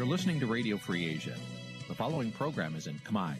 [0.00, 1.34] You're listening to Radio Free Asia.
[1.86, 3.32] The following program is in Khmer.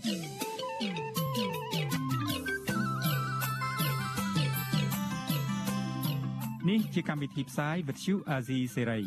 [6.68, 9.02] នេះជាកម្មវិធីផ្សាយ Vuthu Azizi Serai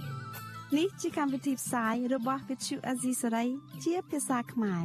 [0.78, 3.48] នេះជាកម្មវិធីផ្សាយរបស់ Vuthu Azizi Serai
[3.84, 4.84] ជាភាសាខ្មែរ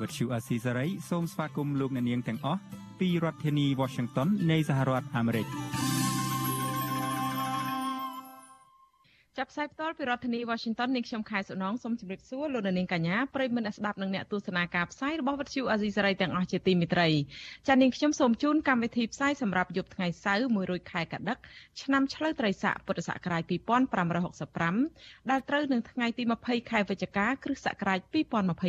[0.00, 2.60] Vuthu Azizi Serai សូមស្វាគមន៍លោកអ្នកនាងទាំងអស់
[3.00, 5.48] ពីរដ្ឋធានី Washington នៃសហរដ្ឋអាមេរិក។
[9.56, 17.08] ផ្សាយផ្ទាល់ពីរដ្ឋធានី Washington នាងខ្ញុំខែសុណងសូមជម្រាបសួរលោកនាងកញ្ញាប្រិយមិត្តអ្នកស្ដាប់និងអ្នកទស្សនាការផ្សាយរបស់វិទ្យុអាស៊ីសេរីទាំងអស់ជាទីមេត្រី
[17.66, 21.38] ចា៎នាងខ្ញុំសូមជូនកម្មវិធីផ្សាយសម្រាប់យប់ថ្ងៃសៅរ៍1រោចខែកដិក
[21.82, 23.42] ឆ្នាំឆ្លូវត្រីស័កពុទ្ធសករាជ
[24.56, 28.00] 2565ដែលត្រូវនឹងថ្ងៃទី20ខែវិច្ឆិកាគ្រិស្តសករាជ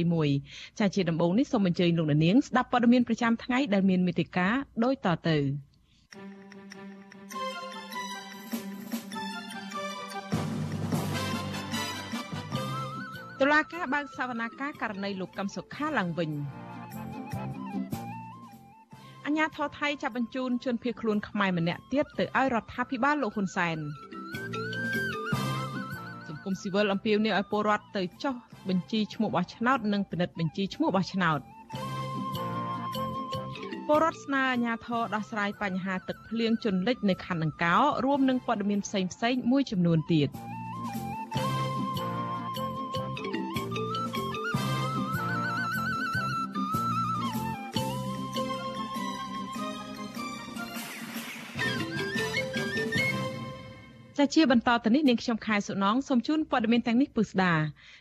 [0.05, 5.40] 2021ចា៎ជាដំបូងនេះសូមអញ្ជើញលោកនាងស្ដាប់ព័ត៌មានប្រចាំថ្ងៃដែលមានមេតិការដូចតទៅ
[13.41, 16.32] តុលាការបើកសវនាការករណីលោកកឹមសុខាឡើងវិញ
[19.26, 23.78] អញ្ញាធរថៃចាប់បញ្ជូនជនភៀសខ្លួនខ្មែរម្នាក់ទៀតទៅឲ្យរដ្ឋាភិបាលលោកហ៊ុនសែន
[26.28, 28.36] សង្គមស៊ីវិលអំពាវនាវឲ្យពលរដ្ឋទៅចុះ
[28.70, 31.40] បញ្ជីឈ្មោះបោះឆ្នោតនិងពិនិត្យបញ្ជីឈ្មោះបោះឆ្នោត
[33.88, 37.76] ពលរដ្ឋស្នើអាជ្ញាធរដោះស្រាយបញ្ហាទឹកភ្លៀងជន់លិចនៅខណ្ឌដង្កោ
[38.06, 40.30] រួមនឹងព័ត៌មានផ្សេងៗមួយចំនួនទៀត។
[54.20, 57.54] ចាជាបន្តទៅនេះនាងខ្ញុំខែសុណងសូមជូនព័ត៌មានទាំងនេះពឹស្ដា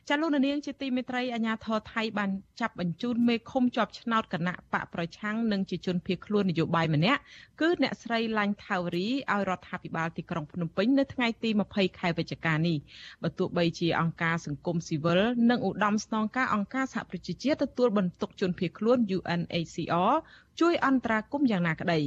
[0.09, 7.21] ចាលោកនាងជាទីមេត្រីអាញាធរថៃបានចាប់បញ្ជូនមេឃុំជាប់ឆ្នោតគណៈបកប្រឆាំងនិងជាជនភៀសខ្លួននយោបាយម្នាក់
[7.61, 12.77] គឺអ្នកស្រីឡាញ់ថាវរីឲ្យរដ្ឋាភិបាលទីក្រុងភ្នំពេញនៅថ្ងៃទី20ខែវិច្ឆិកានេះ
[13.23, 20.15] បើទោះបីជាអង្គការសង្គមស៊ីវិលនិងឧត្តមស្នងការអង្គការសហប្រជាជាតិទទួលបន្ទុកជនភៀសខ្លួន UNHCR
[20.61, 22.01] ជួយអន្តរាគមន៍យ៉ាងណាក្តី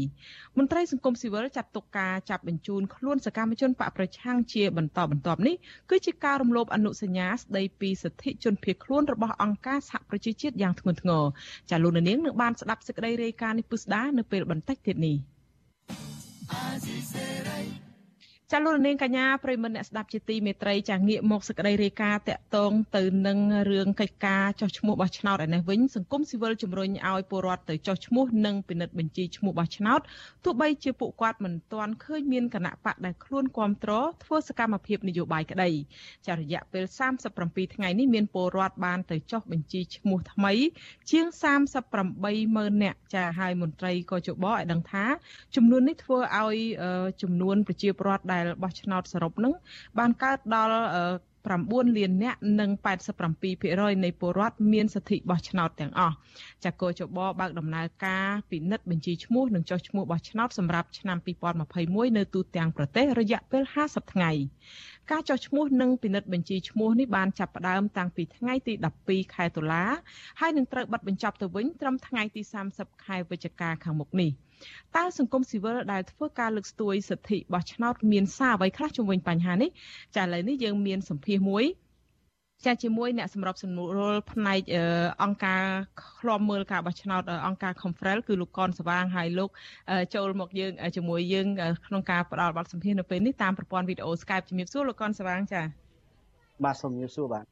[0.58, 5.56] មន្ត្រីសង្គមស៊ីវិលចាត់ទុកការចាប់បញ្ជូនខ្លួនសកម្មជនបកប្រឆាំងជាបន្តបន្ទាប់នេះ
[5.90, 11.24] គឺជាការរំលោភអនុសញ្ញាស្តីពីសិទ្ធិជនភៀសខ្លួនរបស់អង្គការសហប្រជាជាតិយ៉ាងធ្ងន់ធ្ងរ
[11.70, 15.18] ចាលោកនាងនឹងបានស្ដាប់សេចក្តីរាយការណ៍នេះពុស្ដានៅពេលបន្តិចទៀតនេះ
[18.52, 23.40] ចាលោកនាងកញ្ញាប្រិមមអ្នកស្ដាប់ជាទីមេត្រីចាងាកមកសក្តីរាយការណ៍តាក់ទងទៅនឹង
[23.72, 30.00] រឿងកិច្ចការចោះឈ្មោះបោះឆ្នោតឯនេះវិញសង្គមស៊ីវិលជំរុញឲ្យពលរដ្ឋទៅចោះឈ្មោះនិងពិនិត្យបញ្ជីឈ្មោះបោះឆ្នោត
[30.46, 35.70] ទោះបីជាពួកគាត់មិនទាន់ឃើញមានគណៈបកដែលខ្លួនគ្រប់គ្រងធ្វើសកម្មភាពនយោបាយក្តី
[36.28, 36.84] ចារយៈពេល
[37.30, 40.54] 37ថ្ងៃនេះមានពលរដ្ឋបានទៅចោះបញ្ជីឈ្មោះថ្មី
[41.12, 41.26] ជាង
[41.94, 45.06] 38ម៉ឺននាក់ចាហើយមន្ត្រីក៏ជបឲ្យដឹងថា
[45.56, 46.58] ចំនួននេះធ្វើឲ្យ
[47.22, 49.54] ចំនួនប្រជាពលរដ្ឋដែលបោះឆ្នោតសរុបនឹង
[50.00, 50.78] បានកើតដល់
[51.48, 52.70] 9លាននាក់និង
[53.38, 56.16] 87%នៃពលរដ្ឋមានសិទ្ធិបោះឆ្នោតទាំងអស់
[56.64, 61.18] ចាកោចបបើកដំណើរការពិនិត្យបញ្ជីឈ្មោះនិងចុះឈ្មោះបោះឆ្នោតសម្រាប់ឆ្នាំ
[61.68, 64.32] 2021នៅទូទាំងប្រទេសរយៈពេល50ថ្ងៃ
[65.12, 68.74] ការចុះឈ្មោះនិងពិនិត្យបញ្ជីឈ្មោះនេះបានចាប់ផ្ដើមតាំងពីថ្ងៃទី
[69.04, 69.84] 12ខែតុលា
[70.40, 72.42] ហើយនឹងត្រូវបិទបញ្ចប់ទៅវិញត្រឹមថ្ងៃទី
[72.74, 74.32] 30ខែវិច្ឆិកាខាងមុខនេះ
[74.96, 79.70] តើសង្គមស៊ីវិលដែលធ្វើការលើកស្ទួយសិទ្ធិបោះឆ្នោតមានសារអ្វីខ្លះជុំវិញបញ្ហានេះ
[80.16, 81.66] ចាឥឡូវនេះយើងមានសម្ភារមួយ
[82.66, 84.62] ចាជាមួយអ្នកសម្របសម្រួលផ្នែក
[85.24, 85.64] អង្គការ
[86.20, 89.50] ឃ្លាំមើលការបោះឆ្នោតអង្គការ Confrel គឺលោកកនសវាងហើយលោក
[90.16, 91.48] ចូលមកយើងជាមួយយើង
[91.88, 95.62] ក្នុងការផ្ដល់បទសម្ភាសន៍នៅពេលនេះតាមប្រព័ន្ធវីដេអូ Skype ជំរាបសួរលោកកនសវាងចា
[96.64, 97.46] បាទសូមជំរាបសួរបាទ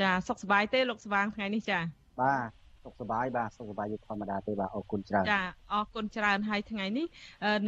[0.00, 1.78] ចាសុខសប្បាយទេលោកសវាងថ្ងៃនេះចា
[2.22, 7.06] បាទ សុខសប្បាយបាទសុខសប្បាយយុធម្មតាទេបាទអរគុណច្រើនចាអរគុណច្រើនហើយថ្ងៃនេះ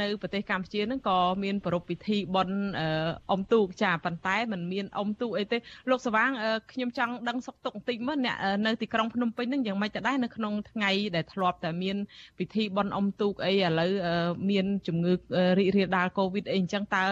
[0.00, 2.58] នៅប្រទេសកម្ពុជានឹងក៏មានប្រពៃពិធីបុណ្យ
[3.32, 5.58] អុំទូកចាប៉ុន្តែมันមានអុំទូកអីទេ
[5.90, 6.30] លោកសវាង
[6.72, 11.96] ខ្ញុំចង់ដឹងសុខទុក្ខបន្តិចមើលអ្នកនៅទីក្រុងភ្នំពេញនឹងយ៉ាងម៉េចទៅដែរនៅក្នុងថ្ងៃដែលធ្លាប់តែមាន
[12.38, 13.90] ពិធីបុណ្យអុំទូកអីឥឡូវ
[14.50, 15.12] មានជំងឺ
[15.58, 17.04] រីករាលដាលកូវីដអីអញ្ចឹងតើ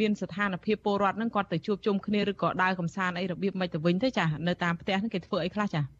[0.00, 5.97] មានស្ថានភាពពលរដ្ឋនឹងគាត់ទៅជួបជុំគ្នាឬក៏ដើរកំសាន្តអីរបៀបម៉េចទៅវិញទេចានៅតាមផ្ទះហ្នឹងគេធ្វើអីខ្លះចា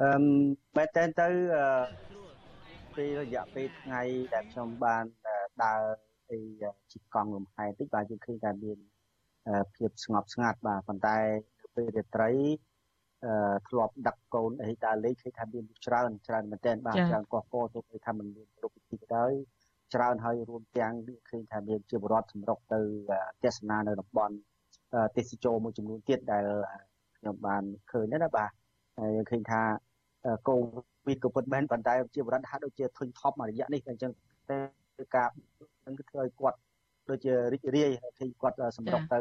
[0.00, 0.08] អឺ
[0.76, 1.28] មែនតើទៅ
[2.96, 4.02] ពេលរយៈពេលថ្ងៃ
[4.34, 5.04] ដែលខ្ញុំបាន
[5.64, 5.82] ដើរ
[6.28, 6.38] ពី
[6.92, 8.78] ជីកង់លំហែតិចបាទយើងឃើញថាមាន
[9.74, 11.18] ភាពស្ងប់ស្ងាត់បាទប៉ុន្តែ
[11.76, 12.30] ពេលរាត្រី
[13.24, 19.32] អឺធ្លាប់ដឹកកូនអីដើរលេងឃើញថាមានច្រើនច្រើនមែនតើបាទច្រើនកោះកោទោះបីថាมันមានរូបពិធីក៏ដោយ
[19.94, 20.92] ច្រើនហើយរួមទាំង
[21.30, 22.80] ឃើញថាមានជាបរដ្ឋសម្រុកទៅ
[23.42, 24.36] ទស្សនានៅតំបន់
[25.16, 26.44] ទេសចរមួយចំនួនទៀតដែល
[27.18, 27.62] ខ្ញុំបាន
[27.92, 28.50] ឃើញណាបាទ
[28.98, 29.62] ហើយយើងឃើញថា
[30.48, 30.56] កូ
[31.06, 34.12] វីដក៏ពិតមែនប៉ុន្តែជាបរិបទហាក់ដូចជាធុញថប់មួយរយៈនេះអញ្ចឹង
[34.50, 34.58] តែ
[35.16, 35.28] ការ
[35.86, 36.58] នឹងធ្វើឲ្យគាត់
[37.10, 39.18] ដូចជារីករាយឃើញគាត់សម្រុកទៅ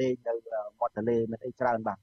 [0.00, 0.32] លេងនៅ
[0.80, 1.98] មាត់ទន្លេមានអីច្រើនបាទ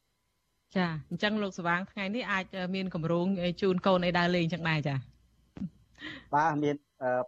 [0.78, 2.46] ចាអញ្ចឹងលោកសវាងថ្ងៃនេះអាច
[2.76, 3.28] មានកម្រង
[3.62, 4.96] ជូនកូនឲ្យដើរលេងអញ្ចឹងដែរចា
[6.36, 6.76] បាទមាន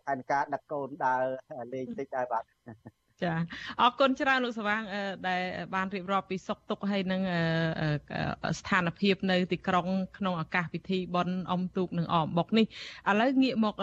[0.05, 1.23] ផែនការដឹកកូនដើរ
[1.73, 2.43] លេងតិចដែរបាទ
[3.23, 3.33] ចា
[3.81, 4.81] អរគុណច្រើនលោកសវាង
[5.27, 5.41] ដែល
[5.75, 7.21] បានរៀបរាប់ពីសុខទុក្ខហើយនឹង
[8.59, 9.87] ស្ថានភាពនៅទីក្រុង
[10.17, 12.65] ក្នុងឱកាសពិធីបុណ្យអុំទូកនិងអមបុកនេះ
[13.09, 13.75] ឥឡូវងាកមក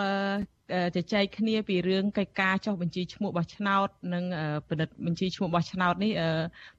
[0.97, 4.25] ជជែកគ្នាពីរឿងកិច្ចការចុះបញ្ជីឈ្មោះបោះឆ្នោតនិង
[4.69, 6.13] ពិនិត្យបញ្ជីឈ្មោះបោះឆ្នោតនេះ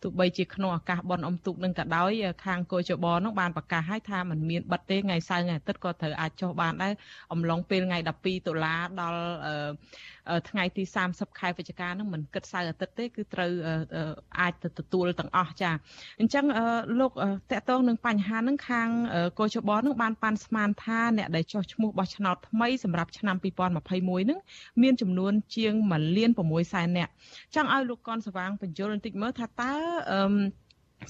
[0.04, 2.12] ទោះបីជាក្នុងឱកាសបន់អុំទូកនឹងក៏ដោយ
[2.46, 6.94] ខាងកោជបនឹងបានប្រកាសឲ្យថាมันមានបិទទេថ្ងៃសៅរ៍ថ្ងៃអាទិត្យក៏ត្រូវអាចចុះបានដែរ
[7.32, 9.20] អំឡុងពេលថ្ងៃ12តុលាដល់
[10.50, 13.52] ថ្ងៃទី30ខែវិច្ឆិកានឹងមិនគិតសៅរ៍អាទិត្យទេគឺត្រូវ
[14.40, 15.72] អាចទៅទទួលទាំងអស់ចា
[16.20, 16.46] អញ្ចឹង
[17.00, 17.12] លោក
[17.52, 18.88] តកតងនឹងបញ្ហានឹងខាង
[19.40, 24.40] កោជបនឹងបានប៉ាន់ស្មានថាអ្នកដែលចុះឈ្មោះបោះឆ្នោតថ្មីសម្រាប់ឆ្នាំ2020 2021នឹង
[24.82, 27.12] មានចំនួនជាង1លាន6សែននាក់
[27.56, 29.74] ចង់ឲ្យលោកកនសវាងបញ្យល់បន្តិចមើលថាតើ
[30.12, 30.22] អឺ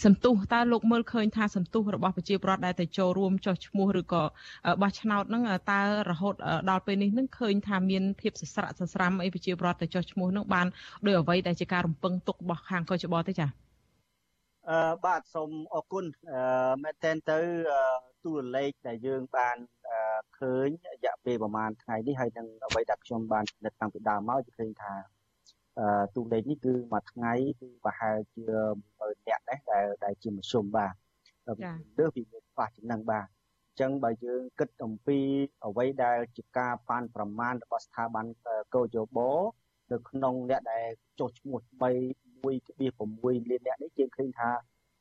[0.05, 4.23] សន្ទុះតើលោកមើលឃើញថាសន្ទុះរបស់ប្រជាពលរដ្ឋដែលទៅចូលរួមចោះឈ្មោះឬក៏
[4.81, 6.33] បោះឆ្នោតហ្នឹងតើរហូត
[6.69, 10.67] ដល់ពេលនេះនឹងឃើញថាមានភាពសស្រាក់សស្រាំអីប្រជាពលរដ្ឋទៅចោះឈ្មោះហ្នឹងបាន
[11.05, 13.66] ដោយអ្វីដែលជាការរំពឹងទុករបស់ខាងកោះច្បទេចា៎
[14.69, 17.39] អឺបាទសូមអរគុណអឺមែនតើទៅ
[18.23, 19.57] ទូរលេខដែលយើងបាន
[20.39, 24.93] ឃើញរយៈពេលប្រហែលថ្ងៃនេះហើយនឹងអ្វីដែលខ្ញុំបានពិនិត្យតាំងពីដើមមកគឺឃើញថា
[25.79, 28.43] អឺទូលេខនេះគឺមួយថ្ងៃគឺប្រហែលជា
[28.87, 30.93] 10000នាក់ដែរដែលដែលជាមធ្យមបាទ
[31.97, 35.19] លើសពីមួយខ្វះចំណឹងបាទអញ្ចឹងបើយើងគិតអំពី
[35.65, 38.25] អ្វីដែលជាការប៉ាន់ប្រមាណរបស់ស្ថាប័ន
[38.75, 39.17] កោយោប
[39.91, 40.87] នៅក្នុងអ្នកដែល
[41.19, 41.59] ចុះឈ្មោះ
[41.99, 44.49] 3 1.6លានអ្នកនេះយើងឃើញថា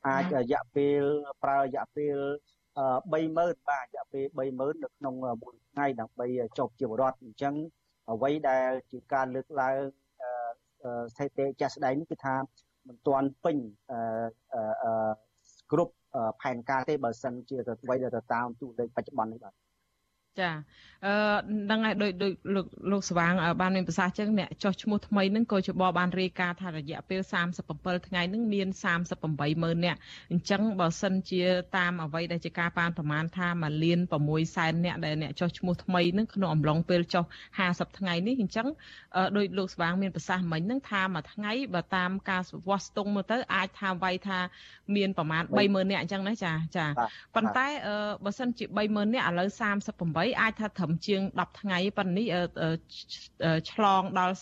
[0.07, 1.03] អាចរយៈពេល
[1.43, 2.17] ប្រើរយៈពេល
[3.13, 6.27] 30000បាទរយៈពេល30000នៅក្នុងមួយថ្ងៃដើម្បី
[6.59, 7.55] ចុះជាបរដ្ឋអញ្ចឹង
[8.13, 9.79] អ្វីដែលជាការលើកឡើង
[11.13, 12.37] ស្ថិតិចាស់ស្ដែងនេះគឺថា
[12.89, 13.57] មិនទាន់ពេញ
[15.73, 15.95] គ្រប់
[16.41, 19.55] ផែនការទេបើសិនជាទៅអ្វីដែលទៅតាមទូលេខបច្ចុប្បន្ននេះបាទ
[20.41, 20.51] ចា
[21.07, 21.15] អឺ
[21.71, 27.21] ដឹងហើយដោយដោយលោកលោកស្វាងបានមានប្រសាសន៍ចឹងអ្នកចោះឈ្មោះថ្មីហ្នឹងក៏ជបបានរាយការណ៍ថារយៈពេល
[27.65, 29.97] 37ថ្ងៃហ្នឹងមាន38ម៉ឺនអ្នក
[30.31, 31.43] អញ្ចឹងបើសិនជា
[31.77, 37.25] តាមអ្វីដែលជាការបានប្រមាណថា1លាន6សែនអ្នកដែលអ្នកចោះឈ្មោះថ្មីហ្នឹងក្នុងអំឡុងពេលចោះ
[37.61, 38.69] 50ថ្ងៃនេះអញ្ចឹង
[39.37, 44.39] ដោយលោកស្វាងមានប្រសាសន៍មិញហ្នឹងថាមួយថ្ងៃបើតាមការវាស់ស្ទង់មើលទៅអាចថាវាយថា
[44.97, 46.87] មានប្រមាណ30000នាក់អញ្ចឹងណាចាចា
[47.35, 47.67] ប៉ុន្តែ
[48.25, 49.49] បើសិនជា30000នាក់ឥឡូវ
[49.91, 52.27] 38 8អាចថាត្រឹមជាង10ថ្ងៃប៉ុន្តែនេះ
[53.73, 54.35] ឆ្លងដល់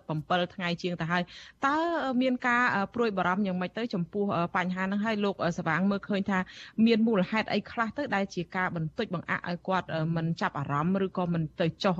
[0.00, 1.22] 37ថ្ងៃជាងទៅហើយ
[1.66, 1.76] តើ
[2.22, 2.62] មានការ
[2.94, 4.24] ព្រួយបារម្ភយ៉ាងម៉េចទៅចំពោះ
[4.56, 6.38] បញ្ហាហ្នឹងហើយលោកសវាងមើលឃើញថា
[6.86, 9.86] មានមូលហេតុអីខ្លះទៅដែលជាការបន្តិចបង្អាក់ឲ្យគាត់
[10.16, 11.96] មិនចាប់អារម្មណ៍ឬក៏មិនទៅចោះ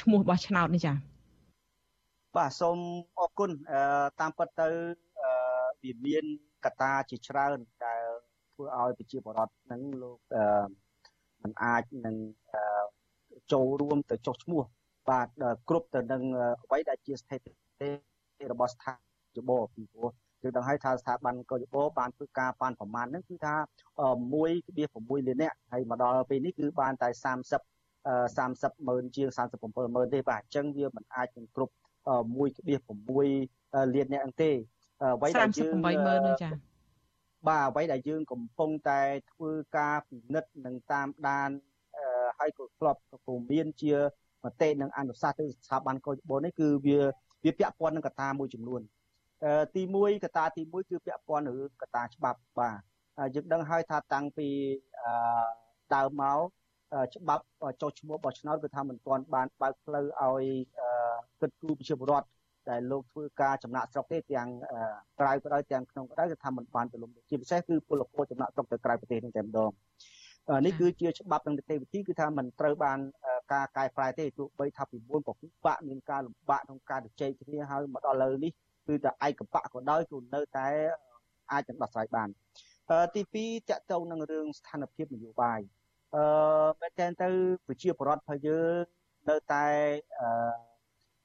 [0.00, 0.96] ឈ្មោះបោះឆ្នោតនេះចា៎
[2.36, 2.78] បាទសូម
[3.18, 3.50] អរគុណ
[4.20, 4.68] តាមពិតទៅ
[5.82, 6.24] វាមាន
[6.64, 8.02] កត្តាជាច្រើនដែល
[8.54, 10.18] ធ្វើឲ្យប្រជាពលរដ្ឋនឹងលោក
[11.42, 12.16] มันអាចនឹង
[13.52, 14.62] ចូលរួមទៅចុះឈ្មោះ
[15.10, 15.28] បាទ
[15.68, 16.22] គ្រប់ទៅនឹង
[16.62, 17.90] អ្វីដែលជាស្ថិតិ
[18.52, 18.98] របស់ស្ថាប័
[19.32, 20.10] នយោបល់ពីព្រោះ
[20.42, 23.54] យើងដឹងហើយថាស្ថាប័នកយបបានធ្វើការបានប្រមាណហ្នឹងគឺថា
[24.18, 27.60] 1.6លាននាក់ហើយមកដល់ពេលនេះគឺបានតែ30
[28.08, 31.74] 30ម៉ឺនជាង37ម៉ឺនទេបាទអញ្ចឹងវាមិនអាចនឹងគ្រប់
[32.76, 34.50] 1.6លាននាក់ទេ
[35.02, 36.67] អ្វីដែលយើង38ម៉ឺនហ្នឹងចា៎
[37.48, 39.00] បាទអ្វីដែលយើងកំពុងតែ
[39.32, 41.50] ធ្វើការពិនិត្យនិងតាមដាន
[42.38, 43.94] ហើយក៏ធ្លាប់ក៏មានជា
[44.44, 46.98] មតិនិងអនុសាសន៍ទៅស្ថាប័នកោជបនេះគឺវា
[47.44, 48.80] វាពាក់ព័ន្ធនឹងកត្តាមួយចំនួន
[49.74, 52.78] ទី1កត្តាទី1គឺពាក់ព័ន្ធនឹងកត្តាច្បាប់បាទ
[53.34, 54.48] យើងដឹងហើយថាតាំងពី
[55.94, 56.38] ដើមមក
[57.14, 57.44] ច្បាប់
[57.80, 60.44] ចុះឈ្មោះបោះឆ្នោតគឺថាមិនទាន់បានបើកផ្លូវឲ្យ
[61.40, 62.26] គិតគូរប្រជាពលរដ្ឋ
[62.70, 64.48] ដែលលោកធ្វើការចំណាក់ស្រុកទេទាំង
[65.20, 69.70] ក្រៅក៏ដោយទាំងក្នុងក៏ដោយគឺថាមិនបានទូលំជាពិសេសគឺពលករចំណាក់ស្រុកទៅក្រៅប្រទេសនឹងតែម្ដង
[70.66, 72.98] នេះគឺជាច្បាប់និងនីតិវិធីគឺថាมันត្រូវបាន
[73.52, 78.52] ការកែប្រែទេទោះបីថាពីមុនក៏ពិបាកមានការលំបាកក្នុងការជជែកគ្នាហើយមកដល់ឥឡូវនេះ
[78.88, 80.68] គឺតែឯកបៈក៏ដោយគឺនៅតែ
[81.52, 82.28] អាចនឹងដោះស្រាយបាន
[83.14, 85.60] ទី2តកតងនឹងរឿងស្ថានភាពនយោបាយ
[86.14, 86.24] អឺ
[86.80, 87.28] មែនតើទៅ
[87.66, 88.82] ប្រជាពលរដ្ឋរបស់យើង
[89.28, 89.66] នៅតែ
[90.20, 90.67] អឺ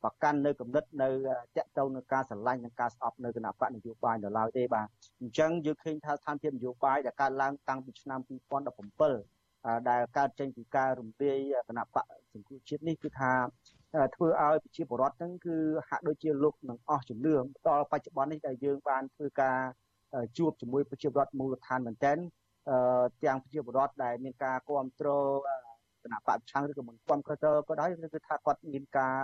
[0.04, 1.10] ប្រកាន់នៅគំនិតនៅ
[1.58, 4.88] តកតងនឹងការស្រឡាញ់និងការស្អប់នៅគណៈបកនយោបាយនៅឡើយទេបាទ
[5.22, 13.32] អញ្ចឹងយើងឃើញថាស្ថានភាពនយោបាយដែលកើតឡើងតាំងពីឆ្នាំ2017ដែលកើតចេញពីការរំលាយគណៈបកសង្គ្រោះជាតិនេះគឺថា
[14.16, 15.56] ធ្វើឲ្យប្រជាពលរដ្ឋហ្នឹងគឺ
[15.90, 17.34] ហាក់ដូចជាលោកនឹងអស់ជំនឿ
[17.68, 19.58] ដល់បច្ចុប្បន្ននេះដែលយើងបានធ្វើការ
[20.38, 22.18] ជួបជាមួយប្រជាពលរដ្ឋមូលដ្ឋានមែនទែន
[23.24, 25.28] ទាំងប្រជាពលរដ្ឋដែលមានការគ្រប់គ្រង
[26.04, 29.18] គណៈបកប្រឆាំងឬក៏មិនគ្រប់គ្រងក៏ដោយគឺថាគាត់មានការ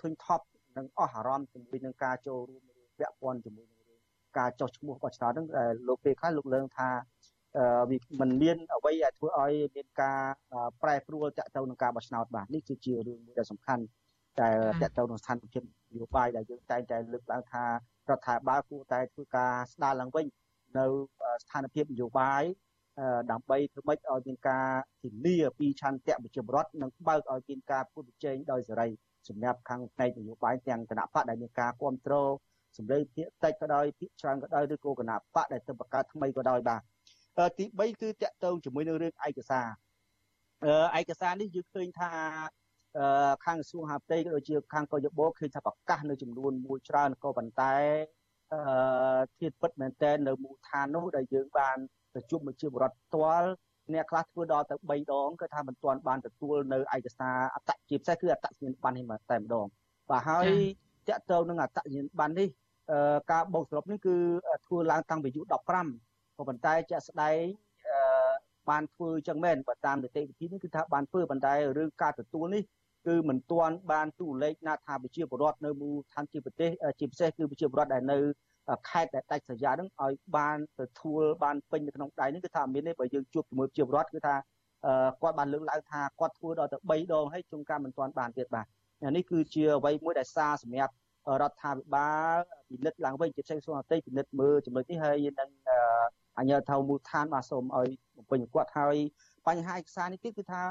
[0.00, 0.44] ធុញថប់
[0.76, 2.62] នឹងអស់អារម្មណ៍ជាមួយនឹងការចូលរួម
[2.98, 4.00] ពាក់ព័ន្ធជាមួយនឹងរឿង
[4.38, 5.46] ការចោះឈ្មោះបោះឆ្នោតហ្នឹង
[5.88, 6.88] លោកពេលខ្លះលោកលើងថា
[7.90, 10.20] វាមិនមានអ្វីដែលធ្វើឲ្យមានការ
[10.82, 13.84] ប្រែប្រួលតាក់ទងនឹងការបោះឆ្នោតបាទនេះគឺជារឿងមួយដែលសំខាន់
[14.40, 14.48] តែ
[14.82, 15.62] តាក់ទងនឹងស្ថានភាព
[15.92, 17.68] នយោបាយដែលយើងតែងតែលើកឡើងថារ
[18.16, 20.26] ដ្ឋាភិបាលគួរតែធ្វើការស្ដារឡើងវិញ
[20.78, 20.84] នៅ
[21.42, 22.42] ស្ថានភាពនយោបាយ
[23.32, 24.68] ដើម្បីធ្វើម៉េចឲ្យមានការ
[25.02, 28.88] ធានាពីឆន្ទៈប្រជាពលរដ្ឋនិងបើកឲ្យមានការពុតប្រជែងដោយសេរី
[29.28, 32.30] សម្រាប់ខាងផ្នែកនយោបាយទាំងគណៈបកដែលមានការគ្រប់គ្រង
[32.76, 36.80] សម្លេងភាកតិចក៏ដោយភាកច្រើនក៏ដោយឬក៏គណៈបកដែលទៅបង្កើតថ្មីក៏ដោយបាទ
[37.58, 39.66] ទី3គឺតកតងជាមួយនឹងរឿងឯកសារ
[40.98, 42.10] ឯកសារនេះយើងឃើញថា
[43.44, 47.74] ខាងក្រសួងហាផ្ទៃក៏ដូចជាខាងកយបឃើញថាប្រកាសនៅចំនួនមួយច្រើនក៏ប៉ុន្តែ
[48.52, 51.76] អឺធៀបពិតមែនតើនៅមូលដ្ឋាននោះដែលយើងបាន
[52.14, 53.50] ប្រជុំជាបរដ្ឋផ្ទាល់
[53.94, 59.66] អ្នកខ្លះធ្វើដល់ទៅ3ដងគឺថាមិនទាន់បានទទួលនៅឯកសារអត្តជាពិសេសគឺអត្តសញ្ញាណប័ណ្ណនេះតែម្ដង
[60.10, 60.46] បាទហើយ
[61.08, 62.48] តកតទៅនឹងអត្តសញ្ញាណប័ណ្ណនេះ
[63.32, 64.16] ការបោកសរុបនេះគឺ
[64.66, 67.38] ធ្វើឡើងតាំងពីអាយុ15ក៏ប៉ុន្តែជាក់ស្ដែង
[68.70, 72.62] បានធ្វើចឹងមែនបើតាមនីតិវិធីនេះគឺថាបានធ្វើប៉ុន្តែរឿងការទទួលនេះ
[73.06, 78.18] គឺមិនទាន់បានទូលេខណាថាប្រជាពលរដ្ឋនៅមូលដ្ឋានជាប្រទេសជាពិសេសគឺប្រជាពលរដ្ឋដែលនៅ
[78.88, 84.34] ខេត្តដែលដាច់ស្រយាលហ្នឹងឲ្យបានទទួលបានពេញនៅក្នុងដៃនេះគឺថាមានទេបើយើងជួបជាមួយប្រជាពលរដ្ឋគឺថា
[85.22, 88.66] គាត់បានលើកឡើងថាគាត់ធ្វើដល់ទៅ3ដងហើយជួនកាលមិនទាន់បានទៀតបាទ
[89.16, 90.94] នេះគឺជាអ្វីមួយដែលសារសម្រាប់
[91.42, 92.36] រដ្ឋាភិបាល
[92.70, 95.50] ពិនិត្យឡើងវិញជាផ្សេងផ្សេងអតីតពិនិត្យមើលចំណុចនេះហើយនឹង
[96.38, 98.96] អញ្ញាធិមូលដ្ឋានបាទសូមឲ្យបំពេញគាត់ហើយ
[99.46, 100.62] បញ្ហាឯកសារនេះទៀតគឺថា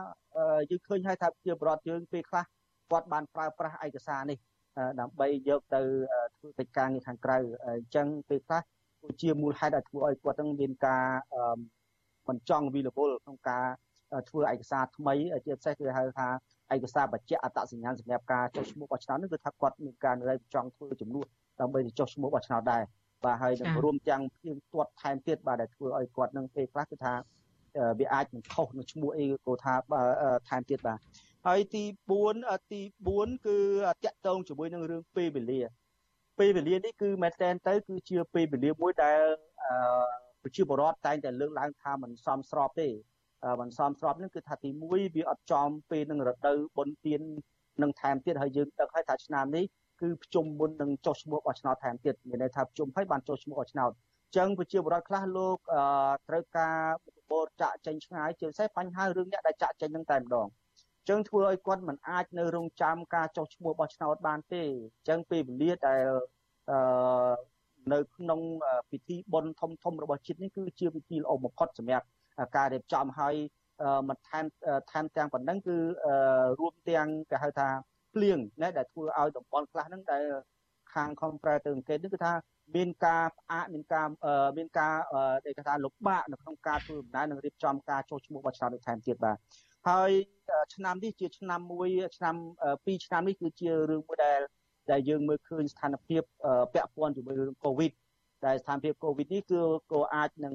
[0.70, 2.44] យើងឃើញហើយថាជាប្រវត្តិយើងពេលខ្លះ
[2.92, 4.38] គាត់បានប្រើប្រាស់ឯកសារនេះ
[5.02, 5.82] ដើម្បីយកទៅ
[6.38, 8.62] ធ្វើកិច្ចការងារខាងក្រៅអញ្ចឹងពេលខ្លះ
[9.02, 11.06] គឺជាមូលហេតុដែលធ្វើឲ្យគាត់នឹងមានការ
[12.28, 13.66] មិនចង់វិលវល់ក្នុងការ
[14.30, 15.14] ធ្វើឯកសារថ្មី
[15.46, 16.28] ជាពិសេសគឺហៅថា
[16.74, 21.26] ឯកសារបញ្ជាក់អត្តសញ្ញាណសម្រាប់ការចុះឈ្មោះបោះឆ្នោតនេះគឺថាគាត់មានការនិយាយចង់ធ្វើចំនួន
[21.62, 22.84] ដើម្បីទៅចុះឈ្មោះបោះឆ្នោតដែរ
[23.26, 27.14] បាទហើយនឹងរួមទាំងភៀងទាត់ថែមទៀតបាទដែលធ្វើឲ្យគាត់នឹងពេលខ្លះគឺថា
[28.00, 29.74] វាអាចនឹងខុសនឹងឈ្មោះអីក៏ថា
[30.50, 31.00] ថែមទៀតបាទ
[31.48, 31.84] ហើយទី
[32.24, 32.82] 4ទី
[33.14, 33.58] 4គឺ
[34.06, 35.62] តាក់ទងជាមួយនឹងរឿងពេលវេលា
[36.40, 39.22] ពេលវេលានេះគឺមែនតែនទៅ គឺជាពេលវេលាមួយដែល
[40.44, 42.88] ប្រជាពលរដ្ឋតែងតែលើកឡើងថាมันសមស្របទេ
[43.62, 47.22] មិនសមស្របនឹងគឺថាទី1វាអត់ចំពេលនឹងរដូវបុណ្យទាន
[47.82, 49.66] នឹងថែមទៀតហើយយើងដឹងហើយថាឆ្នាំនេះ
[50.02, 55.58] គឺប្រជុំមុននឹងចុះឈ្មោះបោះឆ្នោតថែមទៀតមានន័យថាប្រជុំហើយបានចុះឈ្មោះបោះឆ្នោតអញ្ចឹងប្រជាពលរដ្ឋខ្លះលោក
[56.30, 56.78] ត្រូវការ
[57.32, 66.04] បូរចាក់ចេញឆ្ងាយជាពិសេសបញ្ហារឿងអ្នកដែលចាក់ចេញនឹងតែម្ដងអញ្ចឹងធ្វើឲ្យគាត់មិនអាចនៅរងចាំការចុះឈ្មោះបោះឆ្នោតបានទេអញ្ចឹងពេលវេលាដែល
[66.70, 66.80] អឺ
[67.94, 68.40] នៅក្នុង
[68.92, 72.06] ពិធីបុណ្យធំធំរបស់ជាតិនេះគឺជាពិធីល្អបំផុតសម្រាប់
[72.58, 73.36] ការរៀបចំឲ្យ
[74.10, 74.46] មិនថែម
[74.92, 75.78] ថែមទាំងប៉ុណ្ណឹងគឺ
[76.60, 77.68] រួមទាំងគេហៅថា
[78.14, 80.24] ភ្លៀងណាដែលធ្វើឲ្យតំបន់ខ្លះហ្នឹងដែល
[80.94, 82.34] ខាងខំប្រែទៅអង្កេតនេះគឺថា
[82.76, 84.08] មានការផ្អាកមានការ
[84.58, 84.94] មានការ
[85.46, 89.38] ដែលគេថាលំបាកនៅក្នុងការធ្វើដំណើរនិងរៀបចំការចុះឈ្មោះបោះឆ្នោតថែមទៀតបាទ
[89.88, 90.12] ហើយ
[90.76, 92.36] ឆ្នាំនេះជាឆ្នាំមួយឆ្នាំ
[92.70, 94.40] 2ឆ្នាំនេះគឺជារឿងមួយដែល
[94.92, 96.22] ដែលយើងមើលឃើញស្ថានភាព
[96.74, 97.92] ពាក់ព័ន្ធជាមួយរឿងកូវីដ
[98.46, 100.54] ដែលស្ថានភាពកូវីដនេះគឺក៏អាចនឹង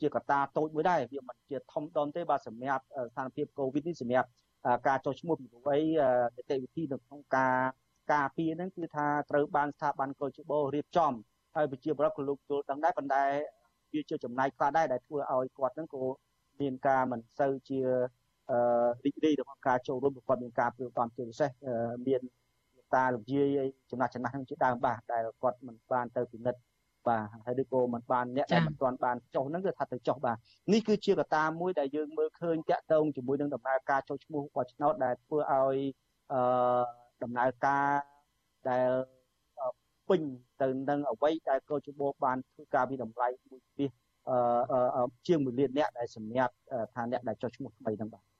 [0.00, 4.28] ជាកត្តាតូចមួយដែរវាមិនជាធំដុំទេបាទសម្រាប់ស្ថានភាពកូវីដនេះសម្រាប់
[4.88, 5.80] ការចុះឈ្មោះពីព្រោះអី
[6.36, 7.56] នីតិវិធីនៅក្នុងការ
[8.12, 11.12] ការពារហ្នឹងគឺថាត្រូវបានស្ថាប័នកោជបរៀបចំ
[11.54, 13.24] ហើយប្រជាប្រដ្ឋក៏លោកយល់ដឹងដែរប៉ុន្តែ
[13.92, 16.02] វាជាចំណាយខ្លះដែរដែលធ្វើឲ្យគាត់ហ្នឹងក៏
[16.60, 18.21] មានការមិនសូវជាអឺ
[19.04, 21.50] រីករាយក្នុងការចូលរួមគាត់មានការព្រួយបារម្ភជាពិសេស
[22.06, 22.20] មាន
[22.94, 23.58] តាលោកយាយ
[23.90, 26.60] ចំណាស់ចំណាស់ហ្នឹងជាដើមបាទដែលគាត់មិនបានទៅពិនិត្យ
[27.08, 30.36] បាទហើយឬក៏មិនបានអ្នកដែលមិនទាន់បានចុះហ្នឹងគឺថាទៅចុះបាទ
[30.72, 35.78] នេះគឺជាកត្តាមួយដែលយើងមើលឃើញតាក់ទងជាមួយនឹងដំណើរការចុះឈ្មោះបោះឆ្នោតដែលធ្វើឲ្យ
[36.32, 36.40] អឺ
[37.22, 37.88] ដំណើរការ
[38.70, 38.90] ដែល
[40.08, 40.22] ពេញ
[40.62, 43.84] ទៅនឹងអ្វីដែលកោជបបានធ្វើការវិតម្លៃមួយពី
[44.96, 46.54] អឺជាង1លានអ្នកដែលសម្រាប់
[46.94, 48.31] ថាអ្នកដែលចុះឈ្មោះថ្មីហ្នឹងបាទ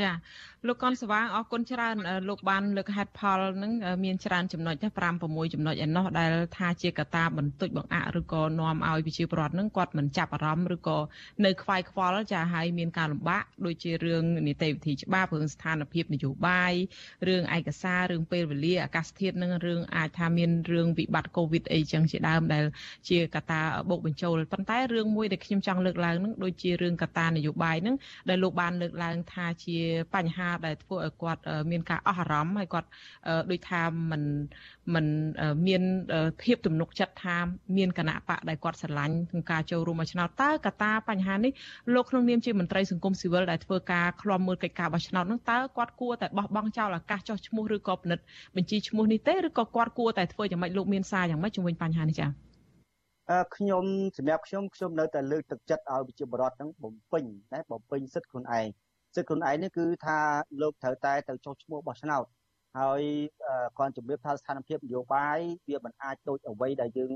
[0.00, 0.10] ចា
[0.66, 1.96] លោកកនស្វាងអរគុណច្រើន
[2.28, 3.72] លោកបានលើកហេតុផលនឹង
[4.04, 4.84] មានច្រើនចំណុច5
[5.22, 10.98] 6ចំណុចឯណោះដែលថាជាកត្តាបន្តិចបង្អាក់ឬក៏នាំឲ្យវិជាប្រដ្ឋនឹងគាត់មិនចាប់អារម្មណ៍ឬក៏
[11.44, 16.72] នៅខ្វាយខ្វល់ចាហើយមានការលំបាកដូចជារឿងនីតិវិធីច្បាប់រឿងស្ថានភាពនយោបាយ
[17.28, 22.64] រឿងឯកសាររឿងពេលវេលាអាកាសធាតុនឹងរឿងអាចថាមានរឿងវិបត្តិកូវីដអីចឹងជាដើមដែល
[23.08, 27.96] ជាកត្តាបូកបញ្ចូលប៉ុន្តែរឿងមួយដែលខ្ញុំចង់លើកឡើងនឹងដូចជារឿងកត្តានយោបាយនឹង
[28.28, 29.78] ដែលលោកបានលើកឡើងថាជា
[30.14, 32.88] បញ្ហាដែលធ្វើឲ្យគាត់មានការអស់អារម្មណ៍ហើយគាត់
[33.50, 34.22] ដូចថាមិន
[34.94, 35.06] មិន
[35.66, 35.82] មាន
[36.42, 37.36] ភាពទំនុកចិត្តថា
[37.76, 41.52] មានគណៈបកដែលគាត់ស្រឡាញ់ក្នុងការចូលរួមមកឆ្នោតតើកត្តាបញ្ហានេះ
[41.94, 48.24] លោកក្នុងនាមជាមន្ត្រីសង្គមស៊ីវិលដែលធ្វើការឃ្លាំមើលកិច្ចការបោះឆ្នោតនោះតើគាត់គួរតែបោះបង់ចោលឱកាសចោះឈ្មោះឬក៏ពិនិត្យ
[48.56, 52.46] បញ្ជីឈ្មោះនេះទេឬក៏គាត់គួរតែធ្វើយ៉ាងម៉េចលោកមានសារយ៉ាងម៉េចជំវិញបញ្ហានេះចា៎
[53.56, 53.84] ខ្ញុំ
[54.16, 58.66] សម្រាប់ខ្ញុំខ្ញុំនៅតែលើកទឹកចិត្តឲ្យប្រជាពលរដ្ឋហ្នឹងបំពេញណាបំពេញសិទ្ធិខ្លួនឯង
[59.16, 60.18] សិទ្ធិខ្លួនឯងនេះគឺថា
[60.60, 62.24] លោកត្រូវតែទៅចុះឈ្មោះបោះឆ្នោត
[62.78, 63.02] ហើយ
[63.78, 67.10] គាត់ជំរាបថាស្ថានភាពនយោបាយវាមិនអាចដូចអ្វីដែលយើង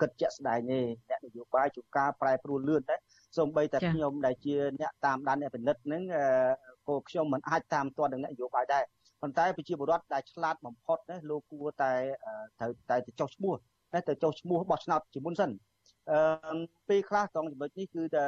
[0.00, 0.80] គិតជាក់ស្ដែងទេ
[1.10, 2.96] អ្នកនយោបាយជួនកាលប្រែប្រួលលឿនតែ
[3.36, 6.02] សូម្បីតែខ្ញុំដែលជាអ្នកតាមដានអ្នកពិនិត្យហ្នឹង
[6.88, 8.84] ក៏ខ្ញុំមិនអាចតាមទាន់នឹងអ្នកនយោបាយដែរ
[9.22, 11.92] ប៉ុន្តែប្រជាពលរដ្ឋដែលឆ្លាតបំផុតណាលោកគួរតែ
[12.58, 13.54] ត្រូវតែទៅចុះឈ្មោះ
[13.92, 15.50] តែទៅចុះឈ្មោះបោះឆ្នោតជាមុនសិន
[16.10, 18.26] អឺពេលខ្លះត្រង់ចំណុចនេះគឺតែ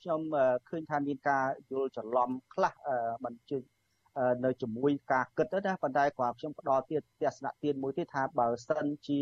[0.00, 0.20] ខ្ញុំ
[0.68, 2.74] ឃើញថាមានការយល់ច្រឡំខ្លះ
[3.24, 3.58] មិនជឿ
[4.44, 9.20] នៅជាមួយការគិតទៅណាប៉ុន្តែគ្រាន់ខ្ញុំផ្ដល់ទៀតទស្សនៈទៀតមួយទៀតថាបើសិនជា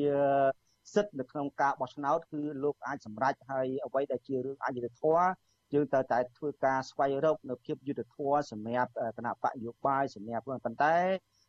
[0.95, 5.27] សិទ្ធិនៅក្នុងការបោះឆ្នោតគឺលោកអាចសម្រេចហើយអ្វីដែលជារឿងអយុត្តិធម៌
[5.75, 10.97] យើងត្រូវតែធ្វើការស្វែងរកនៅភាពយុត្តិធម៌សម្រាប់គណៈបកយោបាយសម្រាប់ប៉ុន្តែ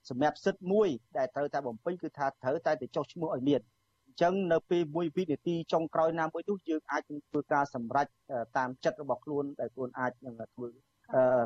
[0.09, 0.87] សម្រាប់សិទ្ធិមួយ
[1.17, 3.61] ដែលត្រូវតែបំពេញគឺថាត្រូវតែទៅចុះឈ្មោះឲ្យមាន
[4.21, 8.07] ចឹងនៅពេលមួយវិនាទីចុងក្រោយណាមួយនោះយើងអាចធ្វើការសម្រេច
[8.57, 10.67] តាមចិត្តរបស់ខ្លួនដែលខ្លួនអាចនឹងធ្វើ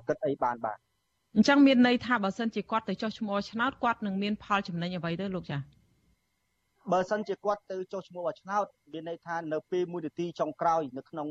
[0.08, 0.78] គិតអីបានបាទ
[1.36, 5.58] អញ្ចឹងមានន័យថាបើសិនជាគាត់ទៅចុះឈ្មោះឆ្នោតគាត់នឹងមានផលចំណេញអ្វីទៅលោកចា
[6.92, 11.28] បើសិនជាគាត់ទៅចុះឈ្មោះបោះឆ្នោតមានន័យថានៅពេលមួយនាទីចុងក្រោយនៅក្នុង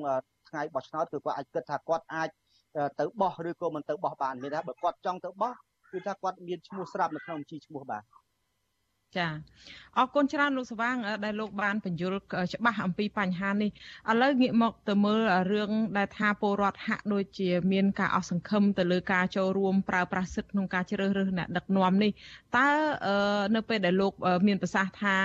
[0.49, 2.28] ថ្ងៃបោះឆ្នោតគឺគាត់អាចគិតថាគាត់អាច
[2.99, 5.52] ទៅបោះឬក៏មិនទៅបោះបានមានថាបើគាត់ចង់ទៅបោះ
[5.92, 8.02] គឺថាគាត់មានឈ្មោះស្រាប់នៅក្នុងបញ្ជីឈ្មោះបាទ
[9.19, 9.28] ចា
[9.99, 12.21] អរគុណច្រើនលោកសវាង ដែលលោកបានបញ្យល់
[12.54, 13.71] ច្បាស់អំពីបញ្ហានេះ
[14.11, 15.21] ឥឡូវងាកមកទៅមើល
[15.52, 22.11] រឿងដែលថាពលរដ្ឋហាក់ដូចជាមានការអស់សង្ឃឹមទៅលើការចូលរួមប្រើប្រាស់សិទ្ធិក្នុងការជ្រើសរើសអ្នកដឹកនាំនេះ
[22.57, 22.69] តើ
[23.54, 24.12] នៅពេលដែលលោក
[24.47, 25.16] មានប្រសាសន៍ថា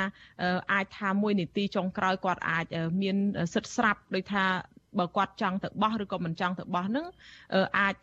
[0.73, 2.65] អាចថាមួយនីតិចុងក្រោយគាត់អាច
[3.01, 3.15] មាន
[3.53, 4.45] សិទ្ធិស្រាប់ដោយថា
[4.99, 7.05] បើគាត់ចង់ទៅបោះឬក៏មិនចង់ទៅបោះហ្នឹង
[7.77, 7.95] អាច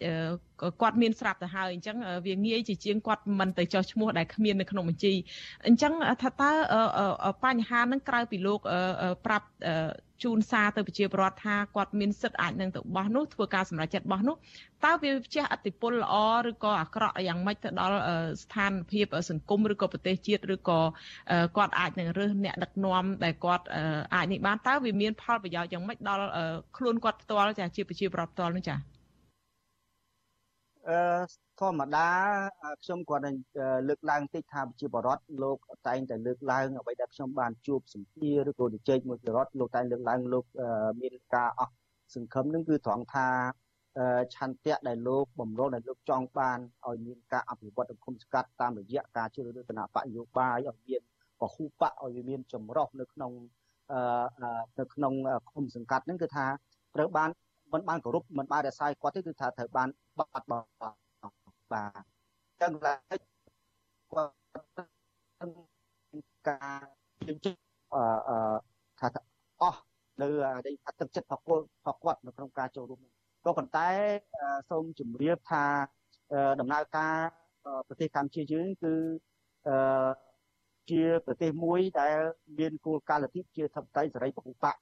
[0.82, 1.96] គាត់មានស្រាប់ទៅហើយអញ្ចឹង
[2.26, 5.14] វាងាយជាជាងគាត់មិនទៅចោះឈ្មោះដែលគ្មាននៅក្នុងបញ្ជី
[5.66, 6.50] អញ្ចឹងថាតើ
[7.44, 8.60] បញ្ហាហ្នឹងក្រៅពីលោក
[9.26, 9.46] ប្រាប់
[10.22, 14.36] ជូនសារទៅប្រជាពលរដ្ឋថាគាត់មានសិទ្ធិអាចនឹងទៅបោះនោះធ្វើការសម្រេចចិត្តបោះនោះ
[14.84, 16.14] តើវាជះឥទ្ធិពលល្អ
[16.50, 17.98] ឬក៏អាក្រក់យ៉ាងម៉េចទៅដល់
[18.42, 20.80] ស្ថានភាពសង្គមឬក៏ប្រទេសជាតិឬក៏
[21.56, 23.64] គាត់អាចនឹងរើសអ្នកដឹកនាំដែលគាត់
[24.14, 26.24] អាចនេះបានតើវាមានផលប្រយោជន៍យ៉ាងម៉េចដល់
[26.76, 28.93] ខ្លួនគាត់ផ្ទាល់ចាជាប្រជាពលរដ្ឋផ្ទាល់នោះចា
[30.88, 30.98] អឺ
[31.60, 32.08] ធម្មតា
[32.84, 33.36] ខ្ញុំគាត់នឹង
[33.88, 35.56] លើកឡើងតិចថាប្រជាបរដ្ឋលោក
[35.88, 40.44] តែងតែលើកឡើងអ្វីដែលខ្ញុំបានជួបសម្ភារឬក៏ជជែកមួយប្រជារដ្ឋលោកតែងលើកឡើងលោក
[41.02, 41.72] មានការអស់
[42.14, 43.28] សង្ឃឹមនឹងគឺត្រង់ថា
[44.34, 51.02] ឆន្ទៈដែលលោកបំរុងដែលលោកចង់បានឲ្យមានការអភិវឌ្ឍសង្គមស្កាត់តាមរយៈការជ្រើសរើសគណៈបកយោបាយឲ្យមាន
[51.40, 53.32] ពហុបកឲ្យមានចម្រុះនៅក្នុង
[54.78, 55.12] នៅក្នុង
[55.50, 56.46] គុំសង្កាត់ហ្នឹងគឺថា
[56.94, 57.30] ត្រូវបាន
[57.74, 60.66] មិនបានគោរពមិនបានរក្សាគាត់ទេគឺថាត្រូវបានបាត់បង់
[61.72, 62.02] បាទ
[62.60, 63.16] ចឹងឡើយ
[64.12, 64.84] គាត់
[66.48, 66.80] ការ
[67.28, 67.54] ជញ្ជិះ
[67.94, 68.04] អឺ
[69.00, 69.08] ថា
[69.62, 69.80] អស់
[70.20, 70.28] នៅ
[71.00, 73.00] ទឹកចិត្តរបស់គាត់នៅក្នុងការចូលរួម
[73.44, 73.88] ក៏ប៉ុន្តែ
[74.70, 75.64] សូមជម្រាបថា
[76.60, 77.16] ដំណើរការ
[77.88, 78.94] ប្រទេសកម្ពុជាយើងគឺ
[79.68, 79.76] អឺ
[80.90, 82.16] ជាប្រទេសមួយដែល
[82.58, 84.76] មានគោលការណ៍លទ្ធិជាធិបតេយ្យសេរីពហុបក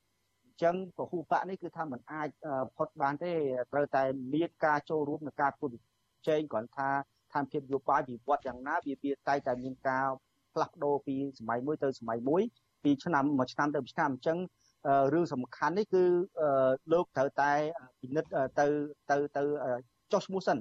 [0.63, 2.29] ចឹងពហុបកនេះគឺថាมันអាច
[2.77, 3.33] ផុតបានទេ
[3.73, 4.03] ត្រូវតែ
[4.35, 5.77] មានការចូលរួមក្នុងការពុទ្ធ
[6.29, 10.07] ចែងគ្រាន់ថាស្ថានភាពយោបាយវិវត្តយ៉ាងណាវាវាតែតែមានការ
[10.55, 12.43] ផ្លាស់ប្ដូរពីសម័យមួយទៅសម័យមួយ
[12.85, 14.39] ពីឆ្នាំមួយឆ្នាំទៅឆ្នាំអញ្ចឹង
[15.15, 16.03] រឿងសំខាន់នេះគឺ
[16.93, 17.53] លោកត្រូវតែ
[18.01, 18.67] ពិនិត្យទៅ
[19.11, 19.43] ទៅទៅ
[20.13, 20.59] ចុះឈ្មោះសិន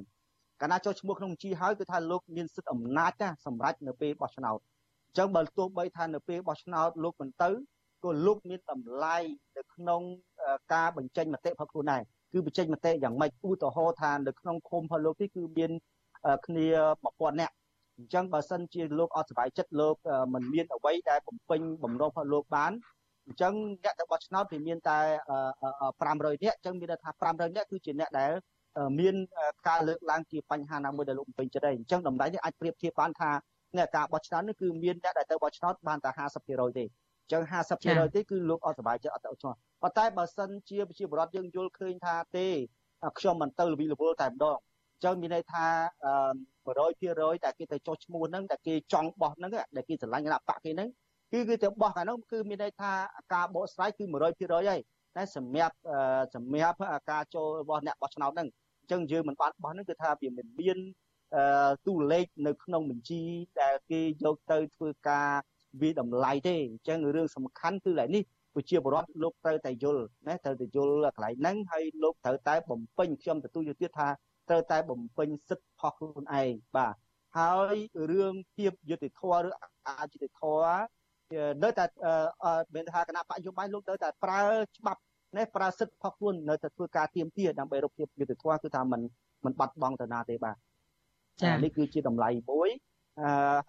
[0.62, 4.60] កាលណាចុះឈ្មោះក្នុងជីហើយគឺថាលោកមានសិទ្ធិអំណាចណាសម្រាប់នៅពេលបោះឆ្នោត
[5.08, 7.50] អញ្ចឹងបើទោះបីថានៅពេលបោះឆ្នោតលោកមិនទៅ
[8.04, 9.18] ក៏លោកមានតម្លៃ
[9.58, 10.02] នៅក្នុង
[10.74, 12.02] ការបញ្ចេញមតិរបស់ខ្លួនដែរ
[12.34, 15.72] គឺបញ្ចេញមតិយ៉ាងម៉េចឧទាហរណ៍ថានៅក្នុងឃុំរបស់លោកនេះគឺមាន
[16.46, 16.66] គ្នា
[17.04, 17.54] 1000នាក់
[17.98, 19.96] អញ្ចឹងបើសិនជាលោកអត់សុបាយចិត្តលោក
[20.34, 22.72] មិនមានអ្វីដែលបំពេញបំណងរបស់លោកបាន
[23.26, 25.00] អញ្ចឹងអ្នកទៅបោះឆ្នោតវាមានតែ
[25.70, 28.32] 500នាក់អញ្ចឹងមានន័យថា500នាក់គឺជាអ្នកដែល
[29.00, 29.16] មាន
[29.68, 33.32] ការលើកឡើងជាបញ្ហាណាមួយដែលលោកបំពេញចិត្តដែរអញ្ចឹងតម្លៃនេះអាចប្រៀបធៀបបានថា
[33.78, 36.10] អ្នកការបោះឆ្នោតនេះគឺមានអ្នកដែលទៅបោះឆ្នោតបានតែ
[36.46, 36.86] 50%ទេ
[37.32, 37.44] ចឹង
[37.80, 42.48] 50%ទេគឺលោកអត់សុបាយចិត្តអត់ទៅឆ្នោតប៉ុន្តែបើសិនជាប្រជាពលរដ្ឋយើងយល់ឃើញថាទេ
[43.20, 44.58] ខ្ញុំមិនទៅលវិលវល់តែម្ដង
[45.04, 45.66] ចឹងមានន័យថា
[46.66, 50.90] 100%តែគេទៅចុះឈ្មោះហ្នឹងតែគេចង់បោះហ្នឹងដែលគេស្រឡាញ់គណៈបកគេហ្នឹង
[51.32, 52.92] គឺគឺទៅបោះកាលនោះគឺមានន័យថា
[53.34, 54.80] ការបកស្រាយគឺ100%ហើយ
[55.16, 55.76] តែសម្រាប់
[56.36, 56.78] សម្រាប់
[57.12, 58.48] ការចូលរបស់អ្នកបោះឆ្នោតហ្នឹង
[58.82, 60.78] អញ្ចឹងយើងមិនបានបោះហ្នឹងគឺថាវាមិនមាន
[61.86, 63.22] ទូលេខនៅក្នុងបញ្ជី
[63.62, 65.30] ដែលគេយកទៅធ្វើការ
[65.82, 74.08] វាតម្លៃទេអញ្ចឹងរឿងសំខាន់គឺឡើយនេះប្រជាពលរដ្ឋលោកត្រូវតែយល់ណាត្រូវតែយល់កន្លែងហ្នឹងហើយលោកត្រូវតែបំពេញខ្ញុំទទួលយល់ទៀតថា
[74.50, 76.96] ត្រូវតែបំពេញសិទ្ធិផុសខ្លួនឯងបាទ
[77.38, 77.76] ហើយ
[78.12, 79.50] រឿងភាពយុតិធម៌ឬ
[79.88, 80.76] អយុតិធម៌
[81.64, 81.86] នៅតែ
[82.76, 84.42] មានថាគណៈបកយោបាយលោកនៅតែប្រើ
[84.78, 85.02] ច្បាប់
[85.38, 89.02] នេះប្រើសិទ្ធិផុសខ្លួននៅតែធ្វើការទៀមទាដើម្បីរកភាពយុត្តិធម៌គឺថាมัน
[89.46, 90.56] มันបាត់បង់ទៅណាទេបាទ
[91.42, 92.70] ចា៎នេះគឺជាតម្លៃមួយ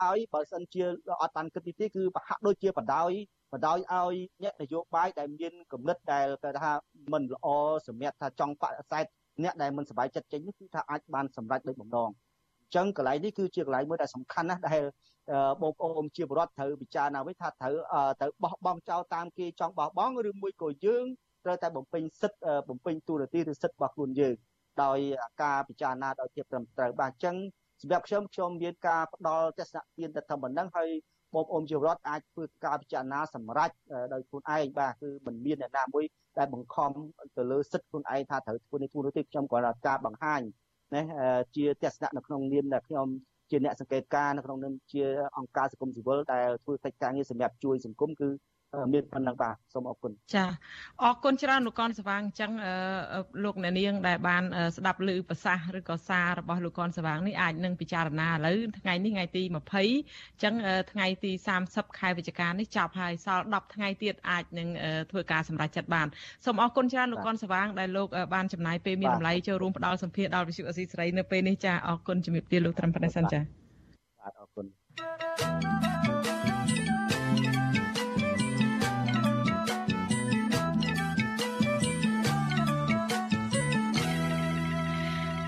[0.02, 0.82] ហើយបើសិនជា
[1.22, 3.14] អត់បានគិតទីគឺប្រហាក់ដូចជាបដ ாய்
[3.52, 6.72] បដ ாய் ឲ្យអ្នកនយោបាយដែលមានគំនិតដែលគេថា
[7.12, 7.46] មិនល្អ
[7.86, 9.06] សម្រាប់ថាចង់បដិសេធ
[9.42, 14.82] អ្នកដែលមិនសប្បាយចិត្តចេញនេះគឺថាអាចបានសម្រេចដោយបំណងអញ្ចឹងកន្លែងនេះគឺជាកន្លែងមួយដែលសំខាន់ណាស់ដែល
[15.62, 17.74] បងប្អូនជាបរដ្ឋត្រូវពិចារណាវិញថាត្រូវ
[18.20, 21.04] ត្រូវបោះបង់ចោលតាមគេចង់បោះបង់ឬមួយក៏យើង
[21.44, 24.34] ត្រូវតែបំពេញសិទ្ធិបំពេញទូនាទីឬសិទ្ធិរបស់ខ្លួនយើង
[24.82, 24.98] ដោយ
[25.42, 27.36] ការពិចារណាដោយភាពត្រឹមត្រូវបាទអញ្ចឹង
[27.82, 30.88] សម្រាប់ខ្ញុំខ្ញុំមានការផ្ដល់ទស្សនៈទានទៅតាមប៉ុណ្ណឹងហើយ
[31.34, 33.70] បងប្អូនជារដ្ឋអាចធ្វើការពិចារណាសម្រេច
[34.12, 36.04] ដោយខ្លួនឯងបាទគឺមិនមានអ្នកណាមួយ
[36.38, 36.90] ដែលបង្ខំ
[37.36, 40.40] ទៅលើសិទ្ធិខ្លួនឯងថាត្រូវធ្វើនេះធ្វើនោះទេខ្ញុំគ្រាន់តែការបង្ហាញ
[40.94, 41.02] ណា
[41.56, 43.06] ជាទស្សនៈនៅក្នុងនាមដែលខ្ញុំ
[43.50, 45.04] ជាអ្នកសង្កេតការនៅក្នុងនាមជា
[45.36, 48.28] អង្គការសង្គមស៊ីវិលដែលធ្វើកិច្ចការងារសម្រាប់ជួយសង្គមគឺ
[48.92, 50.44] មានប៉ុណ្ណឹងបាទសូមអរគុណចា
[51.02, 52.50] អរគុណច្រើនលោកកនសវាងអញ្ចឹង
[53.44, 54.42] លោកអ្នកនាងដែលបាន
[54.76, 60.54] ស្ដាប់ឮប្រសាសន៍ឬក៏សាររបស់លោកកនសវាងនេះអាចនឹងពិចារណាឥឡូវថ្ងៃនេះថ្ងៃទី20អញ្ចឹង
[60.92, 61.32] ថ្ងៃទី
[61.64, 64.68] 30ខែវិច្ឆិកានេះចប់ហើយសល់10ថ្ងៃទៀតអាចនឹង
[65.10, 66.06] ធ្វើការសម្រេចចិត្តបាន
[66.44, 75.71] សូមអរគុណច្រើនលោកកនសវាងដែលលោកបានចំណាយពេលមានតម្លៃចូលរួមផ្ដល់សម្ភារដល់វិទ្យុអស៊ីសេរីនៅពេលនេះចាអរគុណជំរាបលាលោកត្រឹមប៉ុណ្ណេះសិនចាបាទអរគុណ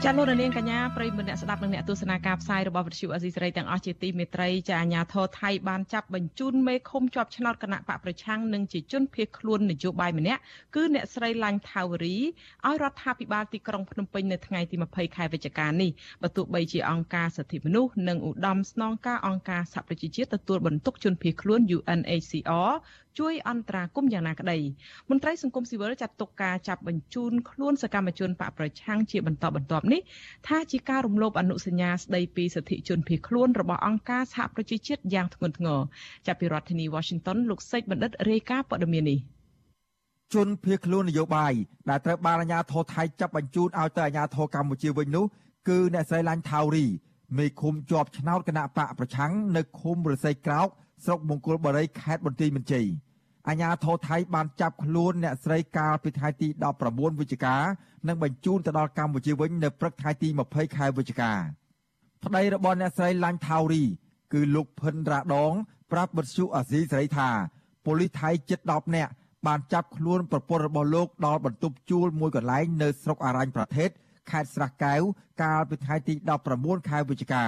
[0.07, 10.41] ចាលោកនាងកញ្ញាប្រិយមិត្តអ្នកស្ដាប់និងអ្នកទស្សនាការផ្សាយរបស់វិទ្យុអេស៊ីសេរីទាំងអស់ជាទីមេត្រីចាអាញាធរថៃបានចាប់បញ្ជូនមេឃុំជាប់ឆ្នោតគណៈបកប្រឆាំងនិងជាជនភៀសខ្លួននយោបាយម្នាក់
[10.75, 15.91] គឺអ្នកស្រីឡាញ់ថាវរីឲ្យរដ្ឋាភិបាលទីក្រុងភ្នំពេញនៅថ្ងៃទី20ខែវិច្ឆិកានេះ
[16.23, 22.73] បើទោះបីជាអង្គការសិទ្ធិមនុស្សនិងឧត្តមស្នងការអង្គការសហប្រជាជាតិទទួលបន្ទុកជនភៀសខ្លួន UNHCR
[23.19, 24.59] ជួយអន្តរាគមន៍យ៉ាងណាក្តី
[25.11, 30.01] មន្ត្រីសង្គមស៊ីវិលចាត់ទុកការចាប់បញ្ជូនខ្លួនសកម្មជនបកប្រឆាំងជាបន្តបន្ទាប់នេះ
[30.49, 35.81] ថាជាការរំលោភអនុសញ្ញាស្តីពីសិទ្ធិជនភៀសខ្លួនរបស់អង្គការសហប្រជាជាតិយ៉ាងធ្ងន់ធ្ងរ
[36.27, 39.19] ចាប់ពីរដ្ឋធានី Washington លោកសេចបណ្ឌិតរាយការណ៍ព័ត៌មាននេះ
[40.35, 41.53] ជនភៀសខ្លួននយោបាយ
[41.91, 45.25] ដែលត្រូវបានអាជ្ញាធរថៃចាប់បញ្ជូនឲ្យទៅអាជ្ញាធរកម្ពុជាវិញនោះ
[45.69, 46.87] គឺអ្នកស្រីឡាញ់ថាវរី
[47.39, 50.69] មេឃុំជាប់ឆ្នោតគណៈបកប្រឆាំងនៅឃុំរស័យក្រោក
[51.05, 52.87] ស្រុកមង្គលបុរីខេត្តបន្ទាយមានជ័យ
[53.49, 56.49] អាញាធរថៃបានចាប់ខ្លួនអ្នកស្រីកាលពីថ្ងៃទី
[56.85, 57.57] 19វិច្ឆិកា
[58.09, 61.33] និងបញ្ជូនទៅដល់កម្ពុជាវិញនៅព្រឹកថ្ងៃទី20ខែវិច្ឆិកា
[62.25, 63.83] ប្តីរបស់អ្នកស្រីឡាញ់ថាវរី
[64.33, 65.53] គឺលោកភិនរ៉ាដង
[65.93, 67.29] ប្រាប់បទសុអាស៊ីសេរីថា
[67.85, 69.13] ប៉ូលីសថៃជិត10នាក់
[69.47, 73.89] បានចាប់ខ្លួនប្រពន្ធរបស់លោកដល់បន្ទប់ជួលមួយកន្លែងនៅស្រុកអរញ្ញប្រទេស
[74.31, 75.01] ខេត្តស្រះកែវ
[75.43, 76.15] កាលពីថ្ងៃទី
[76.53, 77.45] 19ខែវិច្ឆិកា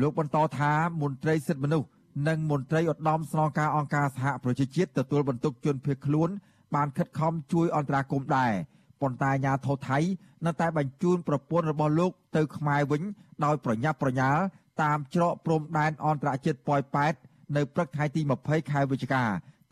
[0.00, 1.88] លោកបន្តថាមន្ត្រីសិទ្ធិមនុស្ស
[2.28, 6.28] និងមន្ត្រីឧត្តមស្នងការអង្គការសហប្រជាជាតិទទួលបន្ទុកជនភៀសខ្លួន
[6.74, 8.52] បានខិតខំជួយអន្តរាគមន៍ដែរ
[9.00, 9.98] ប៉ុន្តែអាញាធរថៃ
[10.46, 13.02] នៅតែបញ្ជូនប្រពន្ធរបស់លោកទៅខ្មែរវិញ
[13.44, 14.40] ដោយប្រញាប់ប្រញាល់
[14.82, 17.14] តាមច្រកព្រំដែនអន្តរជាតិប៉ោយប៉ែត
[17.56, 19.24] នៅព្រឹកថ្ងៃទី20ខែវិច្ឆិកា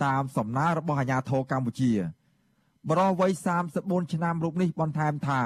[0.05, 1.92] តាមសំណើរបស់អាញាធរកម្ពុជា
[2.88, 3.31] បរិវ័យ
[3.70, 5.40] 34ឆ្នាំរូបនេះបន្ថែមថា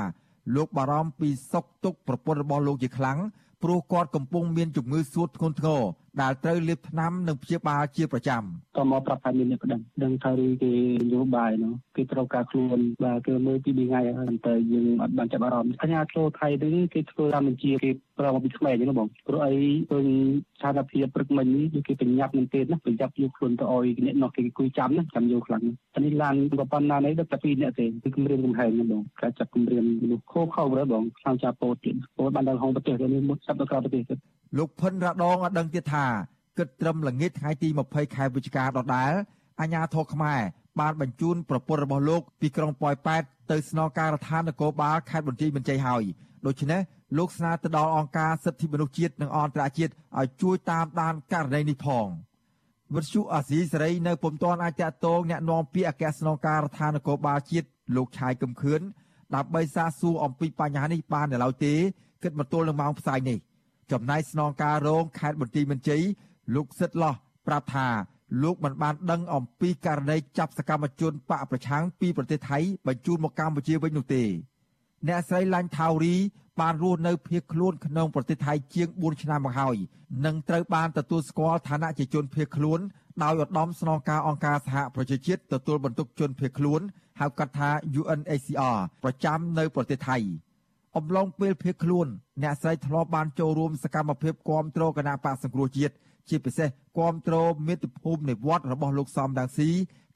[0.56, 3.18] លោកបារម្ភពីសុខទុក្ខប្រពន្ធរបស់លោកជាខ្លាំង
[3.62, 5.82] ព្រោះគាត់កំពុងមានជំងឺសួតធ្ងន់ធ្ងរ
[6.22, 8.42] ដែលត្រូវលាបថ្នាំនិងព្យាបាលជាប្រចាំ
[8.76, 10.72] តមកប្រាប់ថាមានអ្នកប្តឹងដឹងថាឬគេ
[11.04, 19.54] នយោបាយនោះគេត្រូវការខ្លួនបាទគេមើលពីថ្ងៃហើយតែយើងអត់បានចាប់អារម្មណ៍អាញាចូលថៃនេះគេធ្វើតាមបញ្ជាគេប្រើមកពីថ្មីអញ្ចឹងបងព្រោះអី
[19.90, 20.06] ឃើញ
[20.58, 25.62] ស្ថានភាពព្រឹកមិញនេះគេប្រញាប់មែនទេណាប្រញាប់យកខ្លួនទៅអោយអ្នកនោះគេគួយចាំណាចាំយកខ្លាំង
[25.94, 34.18] អានេះឡានក៏ប៉ុណ្ណានេះដឹកតែពីរអ្នកទេគឺគម្រាមកំហែងហ្នឹងបងការចាប់គម្រាមមនុស្សខោខោរើបងខាងចាប់ពោតទៀតពោតបានដល់ហងប្រទេសនេះមុតចាប់ទៅក្រៅប្រទេសទៀត
[34.58, 36.12] លោកផិនរ៉ាដងអត់ដឹងទៀតថាថា
[36.58, 39.12] គិតត្រឹមល្ងាចថ្ងៃទី20ខែវិច្ឆិកាដដែល
[39.60, 40.40] អាញាធរខ្មែរ
[40.80, 46.04] បានបញ្ជូនប្រពន្ធរបស់លោកពីក្រុងប៉ោយប៉ែតទៅស្នងការដ្ឋាននគរបាលខេត្តបន្ទាយមានជ័យហើយ
[46.46, 46.80] ដូច្នេះ
[47.18, 52.06] លោកស្នើទៅដល់អង្គការសិទ្ធិមនុស្សជាតិនិងអន្តរជាតិឲ្យជួយតាមដានករណីនេះផង
[52.94, 58.80] វិទ្យុអាស៊ីសេរីនៅពុំទាន់អាចតតងแนะនាំពាក្យអគ្គស្នងការដ្ឋាននគរបាលជាតិលោកឆាយកឹមខឿន
[59.34, 61.74] ដើម្បីសាកសួរអំពីបញ្ហានេះបាននៅឡើយទេ
[62.22, 63.38] គិតមកទល់នឹងម៉ោងផ្សាយនេះ។
[63.92, 66.02] ចំណែកស្នងការរងខេត្តបន្ទាយមានជ័យ
[66.54, 67.14] លោកសិតឡោះ
[67.46, 67.88] ប្រាប់ថា
[68.42, 74.22] លោកមិនបានដឹងអំពីករណីចាប់សកម្មជនបកប្រឆាំងពីប្រទេសថៃបញ្ជូនមកកម្ពុជាវិញនោះទេ
[75.06, 76.14] អ្នកស្រីឡាញ់ថាវរី
[76.60, 79.76] បានរស់នៅភៀសខ្លួនក្នុងប្រទេសថៃជាង4ឆ្នាំមកហើយ
[80.24, 82.80] និងត្រូវបានទទួលស្គាល់ឋានៈជាជនភៀសខ្លួន
[83.22, 86.80] ដោយឧត្តមស្នងការអង្គការសហប្រជាជាតិទទួលបន្ទុកជនភៀសខ្លួន
[87.20, 87.70] ហៅកាត់ថា
[88.00, 90.16] UNHCR ប្រចាំនៅប្រទេសថៃ
[90.96, 92.06] អំឡុងពេលភៀសខ្លួន
[92.42, 95.94] អ្នកស្រីធ្លាប់បានចូលរួមសកម្មភាពគាំទ្រគណៈបកសង្គ្រោះជាតិ
[96.28, 99.68] ជាពិសេសគាំទ្រមាតុភូមិនៃវត្តរបស់លោកសំដាងស៊ី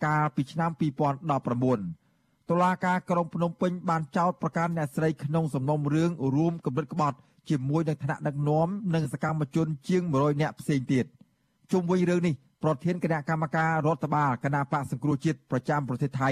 [0.07, 0.71] កាលពីឆ្នាំ
[1.41, 7.19] 2019តុលាការក្រុងភ្នំពេញបានចោទប្រកាន់អ្នកស្រីក្នុងសំណុំរឿងរួមគំនិតក្បត់
[7.51, 11.05] ជាមួយនឹងថ្នាក់ដឹកនាំនិងសកម្មជនជាង100នាក់ផ្សេងទៀត
[11.73, 16.31] ជុំវិញរឿងនេះប្រធានគណៈកម្មការរដ្ឋបាលគណៈបកសង្គ្រោះជាតិប្រចាំប្រទេសថៃ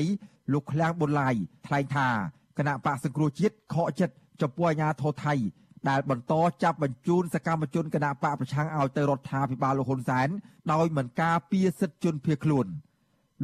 [0.52, 1.34] លោកឃ្លាំងប៊ុនឡាយ
[1.66, 2.08] ថ្លែងថា
[2.58, 5.34] គណៈបកសង្គ្រោះជាតិខកចិត្ត ចំពោះអាញាធរថៃ
[5.88, 10.28] ដែលបន្តចាប់បញ្ជូនសកម្មជនគណៈបកប្រឆាំងឲ្យទៅរដ្ឋាភិបាលលោកហ៊ុនសែន
[10.72, 12.66] ដោយមិនការពារសិទ្ធិជនភៀសខ្លួន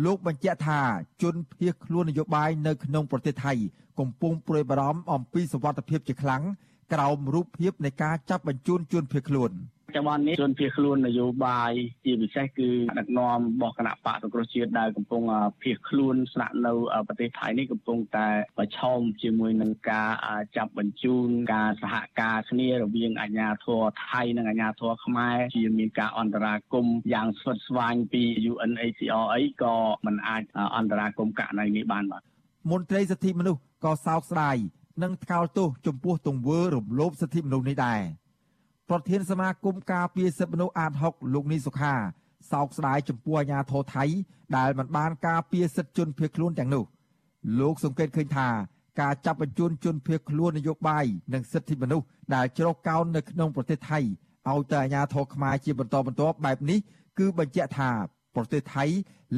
[0.05, 0.81] លោកបញ្ជាក់ថា
[1.23, 3.53] ជនភៀសខ្លួននយោបាយនៅក្នុងប្រទេសថៃ
[3.99, 6.43] កំពុងព្រួយបារម្ភអំពីសវត្ថិភាពជាខ្លាំង
[6.93, 9.51] ក្រោមរូបភាពនៃការចាប់បញ្ជូនជនភៀសខ្លួន។
[9.97, 11.73] ចង្វាន់នេះជនភៀសខ្លួននយោបាយ
[12.05, 15.23] ជាពិសេសគឺដឹកនាំរបស់គណៈបកសង្គ្រោះជាតិដែលកំពុង
[15.63, 16.73] ភៀសខ្លួនស្នាក់នៅ
[17.09, 18.29] ប្រទេសថៃនេះកំពុងតែ
[18.59, 20.11] ប្រឈមជាមួយនឹងការ
[20.57, 29.77] ចាប់បញ្ជូនការសហការគ្នារវាងអាជ្ញាធរថៃនិងអាជ្ញាធរខ្មែរជាមានការអន្តរាគមយ៉ាងស្វិតស្វាញពី UNHCR អីក៏
[30.07, 30.43] មិនអាច
[30.77, 32.23] អន្តរាគមករណីនេះបានបាទ
[32.71, 34.57] មន្ត្រីសិទ្ធិមនុស្សក៏សោកស្ដាយ
[35.03, 38.01] និងថ្កោលទោសចំពោះទង្វើរំលោភសិទ្ធិមនុស្សនេះដែរ
[38.93, 41.95] ប្រធានសមាគមការពារសិទ្ធិមនុស្សអាត6លោកនីសុខា
[42.51, 44.05] សោកស្ដាយចំពោះអាញាធរថៃ
[44.57, 46.85] ដែលមិនបានការពារសិទ្ធិជនភៀសខ្លួនទាំងនោះ
[47.61, 48.49] លោកសង្កេតឃើញថា
[49.01, 56.79] ការចាប់បញ្ជូនជនភៀសខ្លួននយោបាយនិងសិទ្ធិមនុស្សដែលជ្រកកោននៅក្នុងប្រទេសថៃឲ្យទៅអាញាធរខ្មែរជាបន្តបន្ទាប់បែបនេះ
[57.19, 57.91] គឺបញ្ជាក់ថា
[58.37, 58.85] ប្រទេសថៃ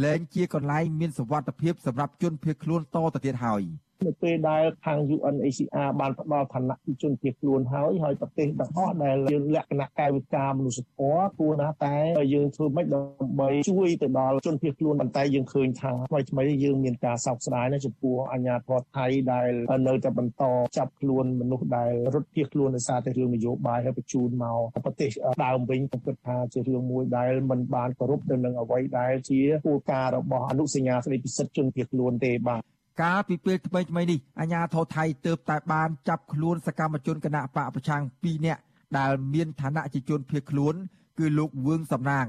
[0.05, 3.63] លែងជាកន្លែងមានសុវត្ថិភាពសម្រាប់ជនភៀសខ្លួនតទៅទៀតហើយ។
[4.07, 11.95] នៅពេលដែលខាង UNHCR បានផ្ដល់ឋានៈជនភៀសខ្លួនហើយហើយប្រទេសទាំងអស់ដែលយើងលក្ខណៈកាយវិការមនុស្សធម៌គួរណាតែ
[12.35, 19.51] យើងធ្វើម៉េចដើម្បីជួយទៅដល់ជនភៀសខ្លួនប៉ុន្តែយើងឃើញថាថ្មីថ្មីយើងមានការសោកស្ដាយណាស់ចំពោះអាញាធរថៃដែល
[19.89, 20.45] នៅតែបន្ត
[20.77, 25.11] ចាប់ខ្លួនមនុស្សដែលរត់ភៀសខ្លួនដោយសារតែរឿងនយោបាយហើយបញ្ជូនមកប្រទេស
[25.45, 32.63] ដើមវិញខ្ញុំគិតថាជារឿងមួយដែលមិនបានគោរពទៅនឹងអ្វីដែលជាគោលការណ៍របស់អនុសញ្ញាស្តីពីសិទ្ធិជនភៀសខ្លួនទេបាទ
[33.03, 38.61] កាលពីពេលថ្មីថ្មីនេះអាញាធរថៃទើបតែបានចាប់ខ្លួនសកម្មជនគណៈបកប្រឆាំង2នាក់
[38.99, 40.75] ដែលមានឋានៈជាជនភៀសខ្លួន
[41.19, 42.27] គឺលោកវឿងសំណាង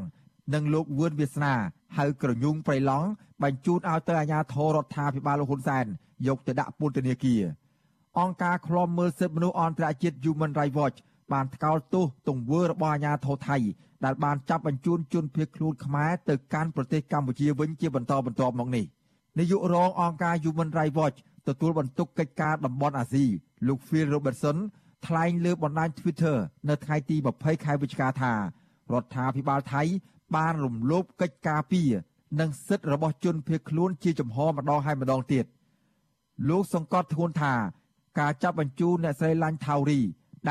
[0.54, 1.54] និងលោកវឿនវាសនា
[1.98, 3.08] ហៅក្រញូងប្រៃឡង់
[3.44, 5.86] បញ្ជូនឲ្យទៅអាញាធររដ្ឋាភិបាលលោកហ៊ុនសែន
[6.28, 7.42] យកទៅដាក់ពន្ធនាគារ
[8.20, 10.98] អង្គការឃ្លាំមើលសិទ្ធិមនុស្សអន្តរជាតិ Human Rights Watch
[11.34, 13.58] បានថ្កោលទោសទង្វើរបស់អាញាធរថៃ
[14.06, 18.86] ដែលបានចាប់បញ្ជូនជនភៀសខ្លួនខ្មែរទៅកាន់ប្រទេសកម្ពុជាវិញជាបន្តបន្ទាប់មកនេះ
[19.40, 21.18] នាយករងអង្គការ Human Rights Watch
[21.48, 23.26] ទទួលបន្ទុកកិច្ចការតំបន់អាស៊ី
[23.68, 24.58] លោក Phil Robertson
[25.06, 26.38] ថ្លែងលើបណ្ដាញ Twitter
[26.70, 29.82] នៅថ្ងៃទី20ខែវិច្ឆិកាថារដ្ឋាភិបាលថៃ
[30.36, 31.92] បានរំលោភកិច្ចការពារ
[32.40, 35.46] និងសិទ្ធិរបស់ជនភៀសខ្លួនជាចំហម្ដងហើយម្ដងទៀត
[36.50, 37.54] លោកសង្កត់ធ្ងន់ថា
[38.20, 40.00] ការចាប់បញ្ជូនអ្នកស្រីឡាញ់ថាវរី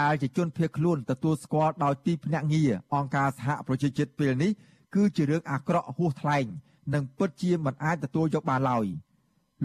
[0.00, 4.52] ដែលជាជនភៀសខ្លួនទទួលស្គាល់ដោយទីភ្នាក់ងារអង្គការសហប្រជាជាតិពេលនេះ
[4.94, 6.44] គឺជារឿងអាក្រក់ហួសថ្លែង
[6.92, 8.86] និងពិតជាមិនអាចទទួលយកបានឡើយ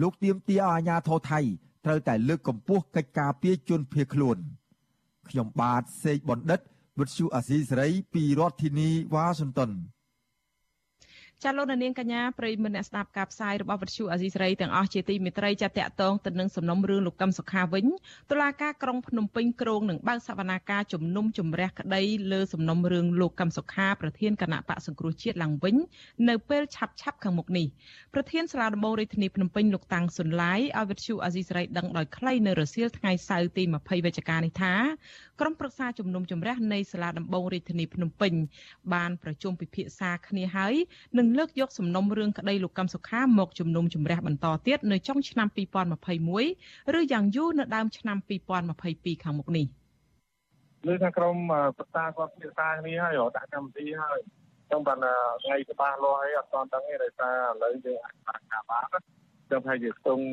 [0.00, 1.40] លោកទៀមទាឲ្យអាជ្ញាធរថៃ
[1.84, 4.36] ត្រូវតែលើកកម្ពស់កិច្ចការពារជនភៀសខ្លួន
[5.28, 6.60] ខ្ញុំបាទសេកបណ្ឌិត
[6.98, 9.70] វិទ្យុអាស៊ីសេរីពីរដ្ឋធានីវ៉ាស៊ីនតោន
[11.44, 15.70] ចាលោកនាងកញ្ញាប្រិយមិត្តអ្នកស្ដាប់ការផ្សាយរបស់វិទ្យុអាស៊ីសេរីទាំងអស់ជាទីមេត្រីចាត
[16.02, 17.86] តងទៅនឹងសំណុំរឿងលោកកឹមសុខាវិញ
[18.30, 25.76] តុលាការក្រុងភ្នំពេញក្រុងនឹងបើកសវនាការជំនុំជម្រះក្តីលើសំណុំរឿងលោកកឹមសុខាប្រធានគណៈបកសង្គ្រោះជាតិឡើងវិញ
[26.28, 27.66] នៅពេលឆាប់ឆាប់ខាងមុខនេះ
[28.14, 34.74] ប្រធានសាលាដំបងរាជធានីភ្នំពេញលោកតាំងសុនឡាយឲ្យវិទ្យុអាស៊ីសេរីដឹងដោយខ្លីនៅរសៀលថ្ងៃសៅរ៍ទី20វិច្ឆិកានេះថា
[35.40, 38.32] ក្រុមប្រឹក្សាជំនុំជម្រះនៃសាលាដំបងរាជធានីភ្នំពេញ
[38.94, 40.74] បានប្រជុំពិភាក្សាគ្នាហើយ
[41.18, 45.48] នឹងលើកយកសំណុំរឿងក្តីលោកកឹមសុខាមកជំនុំជម្រះបន្តទៀតនៅចុងឆ្នាំ
[46.36, 48.16] 2021ឬយ៉ាងយូរនៅដើមឆ្នាំ
[48.78, 49.66] 2022ខាងមុខនេះ
[50.86, 51.36] លើខាងក្រុម
[51.78, 54.18] ប្រឹក្សាគាត់ពិភាក្សាគ្នាហើយដាក់កម្មវិធីហើយ
[54.66, 54.98] ខ្ញុំបាន
[55.44, 58.84] ថ្ងៃច្បាស់លាស់ហើយអត់ទាន់ដឹងទេដោយសារឥឡូវយើងអាចបានការបាន
[59.46, 60.24] ខ្ញុំថាយើងស្ទង់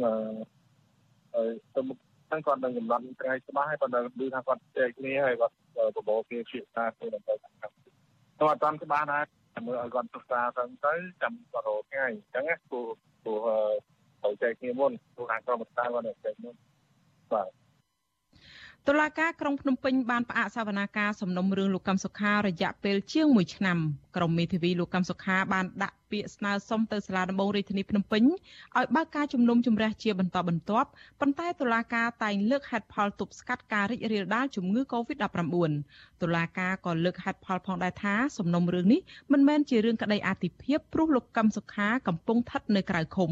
[1.35, 1.43] អឺ
[1.75, 5.55] ទៅមុខហ្នឹងគាត់នឹងកំណត់ថ្ងៃច្បាស់ហើយគាត់នឹងឮថាគាត់ចែកគ្នាហើយគាត់
[5.97, 9.23] បបោគ្នាជាសាគ្នាដើម្បីតាមខ្ញុំអត់ទាន់ច្បាស់ដែរ
[9.65, 12.85] មើលឲ្យគាត់សិក្សាទៅទៅចាំគាត់រកថ្ងៃអញ្ចឹងណាព្រោះ
[13.23, 13.39] ព្រោះ
[14.21, 16.55] ត្រូវចែកគ្នាមុនព្រោះខាងក្រុមស្ថាប័នគាត់ចែកមុន
[17.31, 17.47] បាទ
[18.87, 23.77] តុលាការក្រុងភ្នំពេញបានផ្អាកសវនាការសំណុំរឿងលោកកឹមសុខារយៈពេលជាង1ឆ្នាំ
[24.15, 28.23] ក្រុមមេធាវីលោកកឹមសុខាបានដាក់ពាក្យស្នើសុំទៅសាលាដំបងរាជធានីភ្នំពេញ
[28.77, 30.89] ឲ្យបើកការជំនុំជម្រះជាបន្តបន្ទាប់
[31.21, 35.71] ប៉ុន្តែតុលាការតែងលើកហេតុផលទប់ស្កាត់ការរីករាលដាលជំងឺ Covid-19
[36.21, 43.31] តុលាការក៏លើកហេតុផលផងដែរថាសំណុំរឿងនេះមិនមែនជារឿងក្តីអាទិភាពព្រោះលោកកឹមសុខាកំពុងស្ថិតនៅក្រៅឃុំ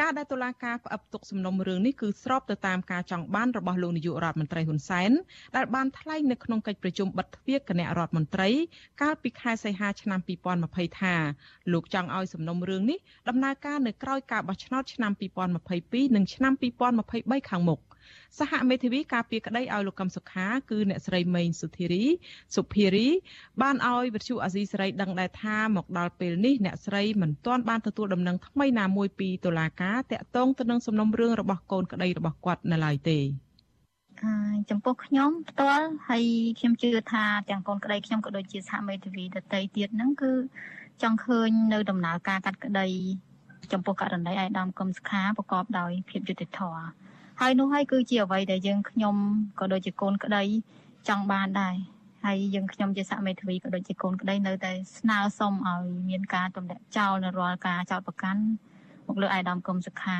[0.00, 5.10] ការដែលតុលាការផ្អឹបទុកសំណុំរឿងនេះគឺស្របទៅតាមការចង់បានរបស់លោកនាយករដ្ឋមន្ត្រីហ៊ុនសែន
[5.56, 8.50] ដែលបានថ្លែងនៅក្នុងកិច្ចប្រជុំបិទទ្វារគណៈរដ្ឋមន្ត្រី
[9.02, 10.20] កាលពីខែសីហាឆ្នាំ
[10.58, 11.14] 2020ថា
[11.72, 15.12] លោកចង់ឲ្យសំណុំរឿងនេះដំណើរការនៅក្រៅការបោះឆ្នោតឆ្នាំ
[15.58, 16.52] 2022និងឆ្នាំ
[17.02, 17.80] 2023ខាងមុខ
[18.38, 22.04] សហមេធាវីការពារក្តីឲ្យលោកកឹមសុខាគឺអ្នកស្រីមេងសុធារី
[22.56, 23.08] សុភារី
[23.62, 33.20] បានឲ្យវិទ្យុអាស៊ីសេរីដឹងដែរថាមកដល់ពេលនេះអ្នកស្រីមិនទាន់បានទទួលដំណឹងថ្មីណាមួយពីតុលាការតាក់ទងទៅនឹងសំណុំរឿងរបស់កូនក្តីរបស់គាត់នៅឡើយទេ
[34.70, 36.24] ចំពោះខ្ញុំផ្ទាល់ហើយ
[36.58, 40.32] ខ្ញុំជឿថាទាំងកូនក្តីខ្ញុំក៏ដូចជាសហមេធាវីដតីទៀតហ្នឹងគឺ
[41.02, 42.86] ចង់ឃើញនៅដំណើរការកាត់ក្តី
[43.72, 46.86] ចំពោះករណីអាយដាមកឹមសុខាប្រកបដោយភាពយុត្តិធម៌
[47.40, 49.16] ហើយនោះហើយគឺជាអ្វីដែលយើងខ្ញុំ
[49.60, 50.42] ក៏ដូចជាកូនក្តី
[51.08, 51.74] ចង់បានដែរ
[52.26, 58.42] ហើយយើងខ្ញុំជាសហមេធាវីក៏ដូចជាកូនក្តីនៅតែស្នើសុំឲ្យមានការទម្លាក់ចោលនៅរាល់ការចោទប្រកាន់
[59.06, 60.18] មកលើអាយដាមកឹមសុខា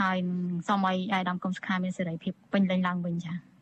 [0.00, 0.16] ហើយ
[0.68, 3.55] សូមឲ្យអាយដាមកុំសុខាមានសេរីភាពពេញលេញឡើងវិញចា៎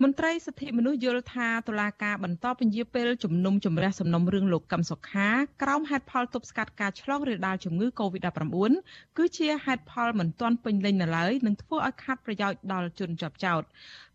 [0.00, 5.28] មន្ត្រីសិទ្ធិមនុស្សយល់ថាតុលាការបន្តពន្យាពេលជំនុំជម្រះសំណុំរឿងលោកកឹមសុខា
[5.62, 8.72] ក្រោមហេតុផលទប់ស្កាត់ការឆ្លងរាលដាលជំងឺ Covid-19
[9.18, 13.62] គឺជាហេតុផលមិនទាន់ពេញលេញនៅឡើយនិងធ្វើឲ្យខាត់ប្រយោជន៍ដល់ជនជាប់ចោត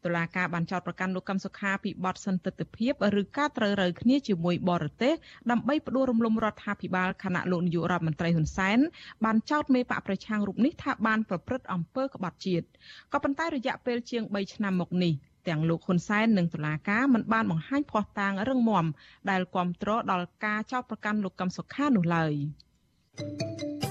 [0.05, 5.13] តុលាការបានចោទប្រកាន់លោកកឹមសុខាពីបទសន្តិទ្ធភាពឬការត្រូវរើគ្នាជាមួយបរទេស
[5.51, 8.79] ដើម្បីផ្ដួលរំលំរដ្ឋាភិបាលខណៈលោកនាយករដ្ឋមន្ត្រីហ៊ុនសែន
[9.25, 12.65] បានចោទមេបកប្រឆាំងរូបនេះថាបានប្រព្រឹត្តអំពើក្បត់ជាតិ
[13.13, 15.13] ក៏ប៉ុន្តែរយៈពេលជាង3ឆ្នាំមកនេះ
[15.47, 18.86] ទាំងលោកហ៊ុនសែននិងតុលាការមិនបានបង្ហាញភ័ស្តុតាងរឹងមាំ
[19.29, 22.33] ដែលគ្រប់គ្រងដល់ការចោទប្រកាន់លោកកឹមសុខានោះឡើយ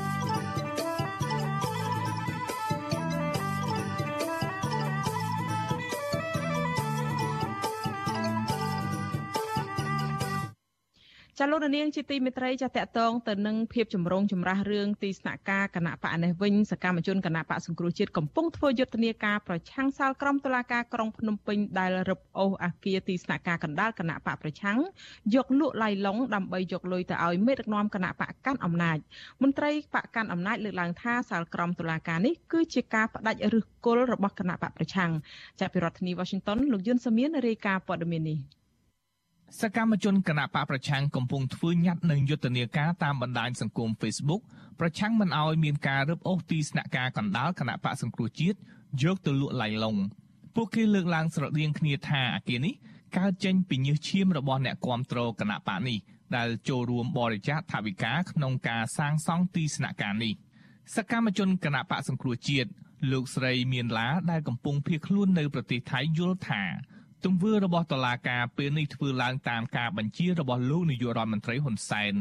[11.41, 24.79] ។ចាលោកនាងជាទីមេត្រីចាតកតងទៅនឹងភាពចម្រូងចម្រាសរឿងទីស្នាក់ការគណៈបកនេះវិញសកម្មជនគណៈបកសង្គ្រោះជាតិកំពុងធ្វើយុទ្ធនាការប្រឆាំងសាលក្រមតុលាការក្រុងភ្នំពេញដែលរឹបអូសអាគារទីស្នាក់ការកណ្ដាលគណៈបកប្រឆាំង
[25.35, 28.99] យកលក់ឡៃឡុងដើម្បីយកលុយទៅឲ្យមេដឹកនាំគណៈបកកាន់អំណាច
[29.43, 35.11] មន្ត្រីបកកាន់អំណាចលើកឡើងថាសាលក្រមតុលាការនេះគឺជាការផ្ដាច់ឫសគល់របស់គណៈបកប្រឆាំង
[35.61, 38.39] ចាប់ពីរដ្ឋធានី Washington លោកយុនសាមៀនរាយការណ៍ព័ត៌មាននេះ
[39.61, 44.43] សកម្មជនគណៈបកប្រឆាំងកំពុងធ្វើញត្តិនឹងយុទ្ធនាការតាមបណ្ដាញសង្គម Facebook
[44.81, 48.59] ប្រឆាំងមិនឲ្យមានការរឹបអូសទីស្នាក់ការកណ្ដាលគណៈបកសង្គ្រោះជាតិ
[49.03, 49.97] យកទៅលក់ឡៃឡុង
[50.55, 52.75] ពួកគេលើកឡើងស្រដៀងគ្នាថាអាគារនេះ
[53.19, 55.99] កើតចេញពីញើសឈាមរបស់អ្នកគាំទ្រគណៈបកនេះ
[56.37, 60.35] ដែលចូលរួមបរិច្ចាគថវិកាក្នុងការសាងសង់ទីស្នាក់ការនេះ
[60.95, 62.71] សកម្មជនគណៈបកសង្គ្រោះជាតិ
[63.13, 66.63] លោកស្រីមានឡាដែលកំពុងភៀសខ្លួននៅប្រទេសថៃយល់ថា
[67.27, 72.15] ទង្វើរបស់តុលាការពេលនេះធ្វើឡើងតាមការបញ្ជារបស់លោកនាយករដ្ឋមន្ត្រីហ៊ុនសែន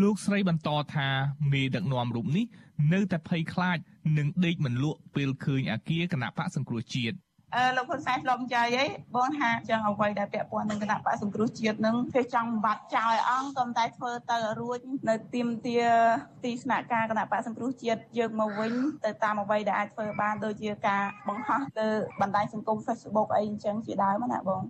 [0.00, 1.08] លោកស្រីបន្តថា
[1.52, 2.46] មេដឹកនាំរូបនេះ
[2.92, 3.78] នៅតែភ័យខ្លាច
[4.18, 7.16] នឹងដេកមិនលក់ពេលឃើញអាគារគណៈបកសង្គ្រោះជាតិ
[7.56, 8.84] អឺលោកហ៊ុនសែនឆ្លំចាយអី
[9.16, 15.78] បងថាចឹងអ្វីដែលពាក់ព័ន្ធនឹងគណៈបកសង្គ្រោះជាតិនឹងគេចង់បាត់ចោលអង្គក៏តែធ្វើទៅរួចនៅទីមទា
[16.44, 18.72] ទីស្នាក់ការគណៈបកសង្គ្រោះជាតិយើងមកវិញ
[19.04, 21.86] ទៅតាមអ្វីដែលអាចធ្វើបានដូចជាការបង្ហោះទៅ
[22.20, 24.62] បណ្ដាញសង្គម Facebook អីអញ្ចឹងជាដើមណាបង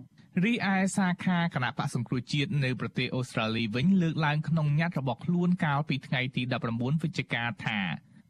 [0.43, 6.41] រីឯសាខាគណៈបកសង្គ្រោះជាតិនៅប្រទេសអូស្ត្រាលីវិញលើកឡើងក្នុងញត្តិរបស់ខ្លួនកាលពីថ្ងៃទី
[6.73, 7.79] 19វិច្ឆិកាថា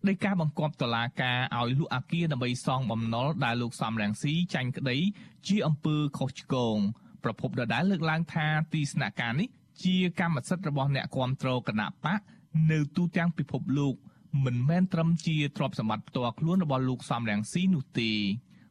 [0.07, 4.97] ដោយការបង្គាប់តុលាការឲ្យលក់អាគារដើម្បីសងបំណុលដែលលោកសំរងស៊ីចាញ់ក្តី
[5.47, 6.77] ជាអំពើខុសឆ្គង
[7.23, 9.47] ប្រពន្ធដដែលលើកឡើងថាទីស្នាក់ការនេះ
[9.83, 12.19] ជាកម្មសិទ្ធិរបស់អ្នកគ្រប់គ្រងគណៈបក
[12.71, 13.95] នៅទូទាំងពិភពលោក
[14.45, 18.11] មិនមែនត្រឹមជាទ្រព្យសម្បត្តិផ្ទាល់ខ្លួនរបស់លោកសំរងស៊ីនោះទេ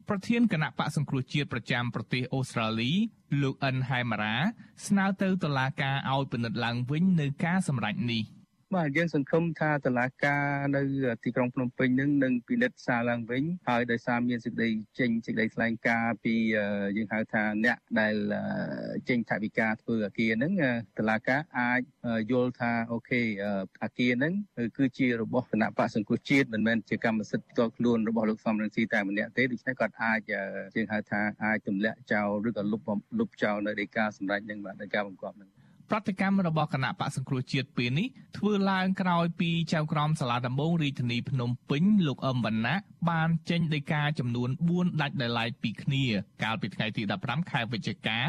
[0.09, 2.91] ប្រធានគណៈបកសង្គ្រោះជាតិប្រចាំប្រទេសអូស្ត្រាលី
[3.41, 4.35] លោកអិនហៃម៉ារ៉ា
[4.87, 8.23] ស្នើទៅតុលាការឲ្យពិនិត្យឡើងវិញនៅការសម្រេចនេះ។
[8.75, 10.81] បាទយើងសង្ឃឹមថាតឡាការនៅ
[11.23, 16.35] ទីក្រុងភ្នំពេញនឹងនឹងពិនិត្យសារឡើងវិញហើយដោយសារមានសេចក្តីចេញសេចក្តីថ្លែងការណ៍ពី
[16.97, 18.15] យើងហៅថាអ្នកដែល
[19.09, 20.53] ចេញថវិកាធ្វើអាគារហ្នឹង
[20.97, 21.81] តឡាការអាច
[22.31, 23.21] យល់ថាអូខេ
[23.83, 24.33] អាគារហ្នឹង
[24.77, 30.19] គឺជារបស់គណៈបកសង្គ្រោះជាតិមិនមែនជាកម្មសិទ្ធិផ្ទាល់ខ្លួនរបស់លោកសំរងស៊ីតែម្នាក់ទេដូច្នេះគាត់អាច
[30.75, 32.81] យើងហៅថាអាចទម្លាក់ចោលឬក៏លុប
[33.19, 35.60] លុបចោលនៅដីកាសម្រាប់នឹងបាទដីកាបង្គាប់នឹង
[35.93, 42.75] ប្រតិកម្មរបស់គណៈបកសង្គ្រោះជាតិពេលនេះធ្វើឡើងក្រោយពីចៅក្រមសាលាដំបងរាជធានីភ្នំពេញលោកអឹមវណ្ណៈ
[43.09, 46.03] បានចេញដីកាចំនួន4ដាច់ដោយឡែកពីគ្នា
[46.43, 48.19] កាលពីថ្ងៃទី15ខែវិច្ឆិកា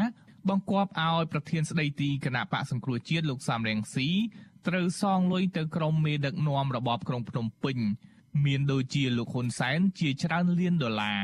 [0.49, 4.09] បង្គាប់ឲ្យប្រធានស្ដីទីគណៈបកសង្គ្រោះជាតិលោកសំរងស៊ី
[4.67, 7.77] ត្រូវសងលុយទៅក្រុមមេដឹកនាំរបបក្រុងភ្នំពេញ
[8.45, 11.21] មានដូចជាលោកហ៊ុនសែនជាច្រើនលានដុល្លារ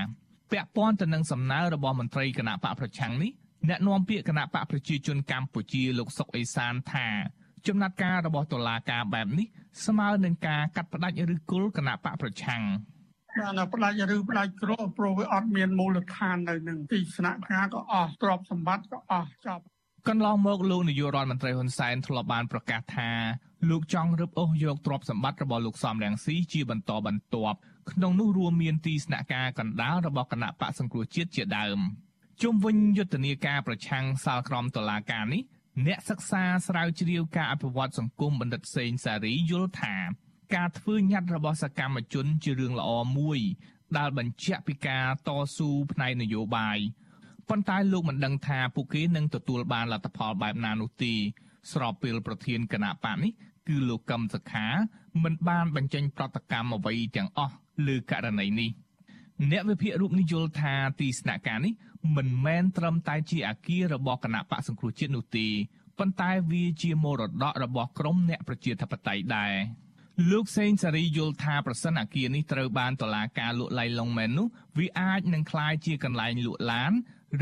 [0.52, 3.32] ពាក់ព័ន្ធទៅនឹងសំណើរបស់មន្ត្រីគណៈបកប្រឆាំងនេះ
[3.68, 7.08] អ្នកនាំពាក្យគណៈបកប្រជាជនកម្ពុជាលោកសុកអេសានថា
[7.68, 9.48] ចំណាត់ការរបស់តុលាការបែបនេះ
[9.86, 12.64] ស្មើនឹងការកាត់ផ្តាច់ឬគល់គណៈបកប្រឆាំង
[13.40, 19.64] បាទផ្ដាច់ឬផ្ដាច់ក្រព្រោះវាអត់មានមូលដ្ឋាននៅនឹងទីស្នាក់ការក៏អស់ទ្រព្យសម្បត្តិក៏អស់ចប់
[20.08, 23.12] កន្លងមកលោកនាយករដ្ឋមន្ត្រីហ៊ុនសែនធ្លាប់បានប្រកាសថា
[23.70, 27.58] លោកចង់រឹបអូសយកទ្រព្យសម្បត្តិរបស់លោកសំរងស៊ីជាបន្តបន្ទាប់
[27.92, 31.80] ក្នុងនោះរួមមានទីស្នាក់ការកណ្ដាលរបស់គណៈបកសង្គ្រោះជាតិជាដើម
[32.44, 35.42] ជុំវិញយុទ្ធនាការប្រឆាំងសាលក្រមតុលាការនេះ
[35.88, 39.96] អ្នកសិក្សាស្រាវជ្រាវការអភិវឌ្ឍសង្គមបណ្ឌិតសេងសារីយល់ថា
[40.56, 43.40] ការធ្វើញត្តិរបស់សកម្មជនជារឿងល្អមួយ
[43.98, 46.78] ដែលបញ្ជាក់ពីការតស៊ូផ្នែកនយោបាយ
[47.50, 51.14] ប៉ុន្តែលោកមិនដឹងថាពួកគេនឹងទទួលបានលទ្ធផលបែបណានោះទេ
[51.72, 53.32] ស្របពេលប្រធានគណៈបកនេះ
[53.68, 54.68] គឺលោកកឹមសុខា
[55.24, 57.56] មិនបានបញ្ចេញប្រតិកម្មអ្វីទាំងអស់
[57.88, 58.70] លើករណីនេះ
[59.52, 61.74] អ្នកវិភាគរូបនេះយល់ថាទីស្នាក់ការនេះ
[62.16, 65.48] មិនមែនត្រឹមតែជាអាគាររបស់គណៈបកសង្គ្រោះជាតិនោះទេ
[66.00, 69.54] ប៉ុន្តែវាជាមរតករបស់ក្រមអ្នកប្រជាធិបតេយ្យដែរ
[70.32, 76.92] លោកសេងសារីយល់ថាប្រសិនអាគារនេះត្រូវបានតឡាការលក់ឡៃឡុងមែននោះវាអាចនឹងក្លាយជាកន្លែងលក់ឡាន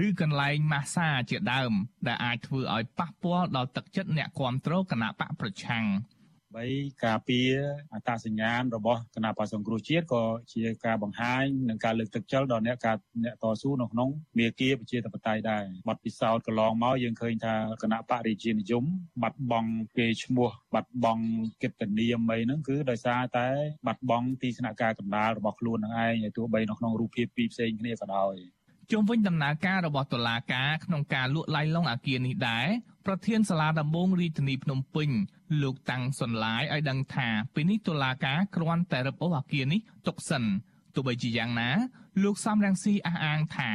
[0.06, 1.72] ឬកន្លែងម៉ាស្សាជាដើម
[2.08, 5.86] ដែលអាចធ្វើឲ្យប៉ះពាល់ដល់ទឹកចិត្តអ្នកគាំទ្រគណៈបកប្រឆាំង។
[6.56, 7.50] 3ការពារ
[7.94, 10.24] អត្តសញ្ញាណរបស់គណៈបក្សសង្គ្រោះជាតិក៏
[10.54, 18.84] ជាការបង្ហាញនិងការលើកទឹកចិត្តដល់អ្នកការអ្នកតស៊ូនៅក្នុងមាគ៌ាប្រជាធិបតេយ្យដែរបទពិសោធន៍កន្លងមកយើងឃើញថាគណៈបរិជានិយម
[19.24, 21.26] បាត់បង់គេឈ្មោះបាត់បង់
[21.64, 23.48] កិត្តិនាមអីហ្នឹងគឺដោយសារតែ
[23.88, 28.36] បាត់បង់ទីស្នាក់ការកណ្ដាលរបស់ខ្លួននឹងឯងឲ្យទោះបីនៅក្នុងរូបភាពពីរផ្សេងគ្នាក៏ដោយ
[28.92, 32.68] ជុំវិញដំណើរការរបស់តុលាការក្នុងការលក់ឡៃឡុងអាគារនេះដែរ
[33.08, 35.10] ប្រធានសាលាដំបងរាជធានីភ្នំពេញ
[35.62, 40.44] លោកតាំងសុនឡាយឲ្យដឹងថាពេលនេះតុលាការគ្រាន់តែរឹបអូសអាគារនេះទុកសិន
[40.96, 41.70] ទោះបីជាយ៉ាងណា
[42.24, 43.70] លោកសំរងស៊ីអះអាងថា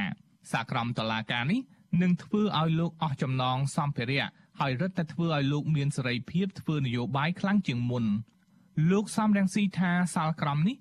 [0.53, 1.61] សាក្រមតុលាការនេះ
[2.03, 4.26] នឹងធ្វើឲ្យលោកអស់ចំណងសម្ភារៈ
[4.61, 8.05] ហើយរឹតតែធ្វើឲ្យលោកមានសេរីភាពធ្វើនយោបាយខ្លាំងជាងមុន
[8.91, 10.76] លោកសំរងស៊ីថាសាលក្រមនេះ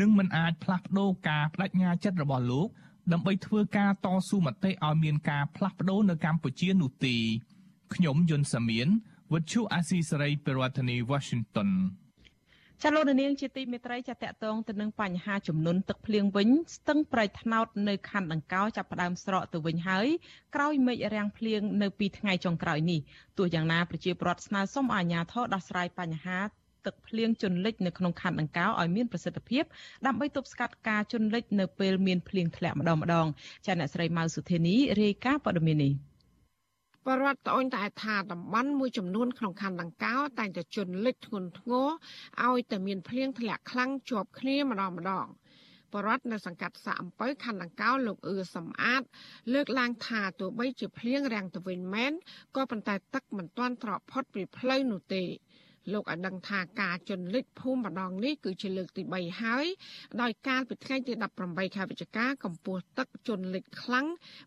[0.00, 2.68] នឹងមិនអាចផ្លាស់ប្ដូរការបដិញ្ញាចិត្តរបស់លោក
[3.12, 7.16] ដើម្បីធ្វើការតស៊ូមតិឲ្យមានការផ្លាស់ប្ដូរនៅកម្ពុជានោះទេ
[7.94, 8.88] ខ្ញុំយុនសាមៀន
[9.32, 11.70] វិទ្យុអាស៊ីសេរីប្រធានាធិបតី Washington
[12.82, 20.06] ចលនានាងជាទីមេត្រីចាតតងទៅនឹងបញ្ហាចំនួនទឹកភ្លៀងវិញស្ទឹងប្រៃថ្នោតនៅខណ្ឌដង្កោចាប់ផ្ដើមស្រកទៅវិញហើយ
[20.54, 23.00] ក្រោយមេឃរាំងភ្លៀងនៅពីថ្ងៃចុងក្រោយនេះ
[23.38, 26.38] ទោះយ៉ាងណាប្រជាពលរដ្ឋស្នើសុំអាជ្ញាធរដោះស្រាយបញ្ហា
[26.86, 29.64] ទឹកភ្លៀងជន់លិចនៅក្នុងខណ្ឌដង្កោឲ្យមានប្រសិទ្ធភាព
[30.06, 33.26] ដើម្បីទប់ស្កាត់ការជន់លិចនៅពេលមានភ្លៀងធ្លាក់ម្ដងម្ដង
[33.66, 35.92] ចាអ្នកស្រីម៉ៅសុធានីរាយការណ៍ព័ត៌មាននេះ
[37.08, 41.88] បរដ្ឋត្អូញតែថាតំបន់មួយចំនួនក្នុងខណ្ឌដង្កោតែងតែជន់លិចធ្ងន់ធ្ងរ
[42.46, 45.26] ឲ្យតែមានភ្លៀងធ្លាក់ខ្លាំងជាប់គ្នាម្ដងម្ដង
[45.92, 49.02] បរដ្ឋនៅសង្កាត់សាកអំពៅខណ្ឌដង្កោលោកអឺសំអាត
[49.52, 52.12] លើកឡើងថាទោះបីជាភ្លៀងរាំងទៅវិញមែន
[52.56, 55.24] ក៏ប៉ុន្តែទឹកមិនទាន់ត្រកផុតពីផ្លូវនោះទេ
[55.92, 59.66] លោកឲ្យដឹងថាការជន់លិចភូមិម្ដងនេះគឺជាលើកទី3ហើយ
[60.22, 61.12] ដោយកាលពីថ្ងៃទី
[61.44, 64.06] 18ខែវិច្ឆិកាកម្ពស់ទឹកជន់លិចខ្លាំង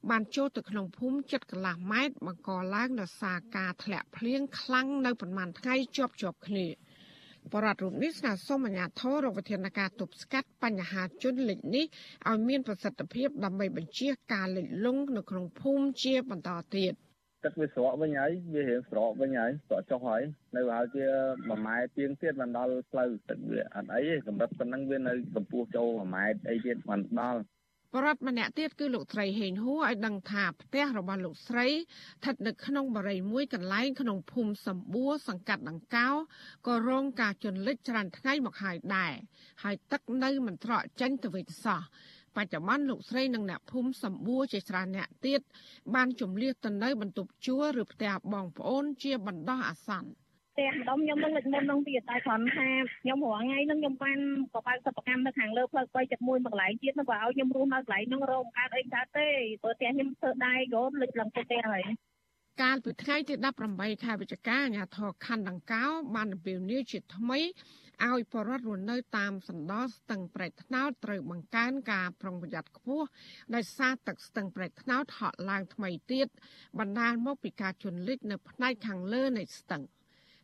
[0.09, 6.67] បានចូលទៅក្នុងភូមិចិត្តកន្លះម៉ែត្របង្កឡើងដោយសារការធ្លាក់ភ្លៀងខ្លាំងនៅប្រមាណថ្ងៃជាប់ជាប់គ្នា
[7.53, 11.85] បរដ្ឋរូបនេះស្នើសុំអាជ្ញាធររកវិធានការទប់ស្កាត់បញ្ហាជនលិចនេះ
[12.29, 16.93] ឲ្យមានប្រសិទ្ធភាពដើម្បីបញ្ជៀសការលិចលង់នៅក្នុងភូមិជាបន្តទៀត
[17.45, 20.23] ទឹកវាស្រកវិញហើយវារៀងស្រកវិញហើយស្រកចុះហើយ
[20.55, 27.41] នៅហើយជា1ម៉ែត្រទៀងទៀតបានដល់ផ្លូវទឹកវាអត់អីទេកម្រិតប៉ុណ្ណឹងវានៅកម្ពស់ចូល1ម៉ែត្រអីទៀតបានដល់
[27.93, 36.09] បរដ្ឋម្នាក់ទៀតគឺលោកស្រីហេងហួរឲ្យដឹងថាផ្ទះរបស់លោកស្រីស្ថិតនៅក្នុងបរិយាមួយកន្លែងក្នុងភូមិសម្បួរសង្កាត់ដង្កោ
[36.67, 39.13] ក៏រងការជន់លិចច្រើនថ្ងៃមកហើយដែរ
[39.63, 41.81] ហើយទឹកនៅមិនត្រកចេញទៅវិញសោះ
[42.37, 45.41] បច្ចុប្បន្នលោកស្រីនិងអ្នកភូមិសម្បួរជាច្រើនអ្នកទៀត
[45.95, 50.09] បានជំលៀសទៅនៅបន្ទប់ជួលឬផ្ទះបងប្អូនជាបណ្ដោះអាសន្ន
[50.53, 52.67] ផ្ទះម្ដុំខ្ញុំនឹងលេចមុននឹងទៀតតែគ្រាន់ថា
[53.01, 54.19] ខ្ញុំរងថ្ងៃហ្នឹងខ្ញុំបាន
[54.53, 59.27] បបើកសិប្បកម្មនៅខាងលើផ្លូវ3.1មួយកន្លែងទៀតនោះក៏ឲ្យខ្ញុំរស់នៅកន្លែងហ្នឹងរោមកើតអីកើតទេ
[59.61, 61.83] ព្រោះផ្ទះខ្ញុំធ្វើដែរក៏លេចឡើងផ្ទះហើយ
[62.61, 63.33] កាលពីថ្ងៃទី
[63.69, 67.39] 18ខែវិច្ឆិកាអាជ្ញាធរខណ្ឌដង្កោបានអំពាវនាវជាថ្មី
[68.03, 73.07] ឲ្យបរិវត្តរស់នៅតាមសណ្ដោស្ទឹងប្រែកថ្នោតត្រូវបង្កើនការប្រុងប្រយ័ត្នខ្ពស់
[73.55, 76.27] ដោយសារទឹកស្ទឹងប្រែកថ្នោតហក់ឡើងថ្មីទៀត
[76.79, 79.83] បណ្ដាលមកពីការជន់លិចនៅផ្នែកខាងលើនៃស្ទឹង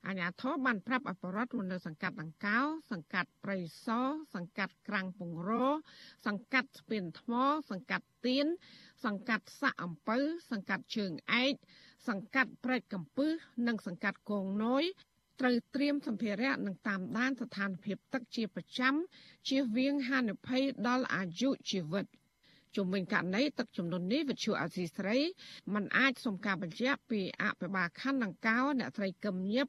[0.07, 2.59] អាញាធរបានប្រាប់អបរដ្ឋនៅសង្កាត់ដង្កោ
[2.91, 3.87] សង្កាត់ព្រៃស
[4.35, 5.51] សង្កាត់ក្រាំងពងរ
[6.27, 7.33] សង្កាត់ស្ពានថ្ម
[7.71, 8.47] សង្កាត់ទៀន
[9.05, 10.17] សង្កាត់សាក់អំពៅ
[10.51, 11.11] សង្កាត់ជើង
[11.43, 11.53] ឯក
[12.09, 13.31] សង្កាត់ព្រែកកំពឹស
[13.67, 14.83] និងសង្កាត់គងនយ
[15.41, 18.93] ត្រូវត្រៀមសម្ភារៈនិងតាមដានស្ថានភាពទឹកជាប្រចាំ
[19.49, 22.05] ជៀសវាងហានិភ័យដល់អាយុជីវិត។
[22.77, 25.17] ជំវិញករណីទឹកចំនួននេះវិទ្យុអាស៊ីស្រី
[25.73, 29.67] มันអាចសុំការបញ្ជាក់ពីអភិបាលខណ្ឌដង្កោអ្នកស្រីកឹមញឹប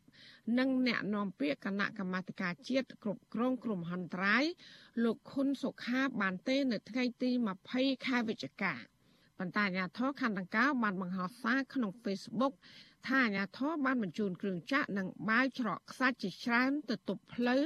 [0.59, 4.45] និងអ្នកនាំពាក្យគណៈកម្មាធិការជាតិគ្រប់គ្រងគ្រោះមហន្តរាយ
[5.05, 7.31] លោកខុនសុខាបានទេនៅថ្ងៃទី
[7.69, 8.75] 20ខែវិច្ឆិកា
[9.39, 12.55] ប៉ុន្តែអាជ្ញាធរខណ្ឌដង្កោបានបង្ហោះសារក្នុង Facebook
[13.09, 17.63] ថាអាជ្ញាធរបានបញ្ជូនគ្រឿងចាក់និងបាវច្រកខ្សាច់ជាច្រើនទៅទប់ផ្លូវ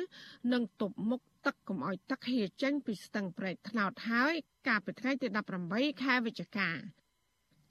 [0.53, 4.35] និងទប់មុខទឹកកុំឲ្យទឹកហៀចេញពីស្ទឹងប្រេកថ្នោតហើយ
[4.69, 5.27] កាលពីថ្ងៃទី
[5.67, 6.71] 18ខែវិច្ឆិកា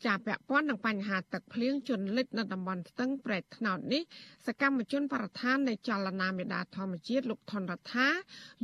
[0.06, 4.02] ជាពាក់ព័ន្ធនឹងបញ្ហាទឹកភ្លៀងជន់លិចនៅតំបន់ស្ទឹងប្រេតថ្នោតនេះ
[4.48, 8.08] សកម្មជនបរិស្ថាននៃចលនាមេដាធម្មជាតិលោកថនរដ្ឋា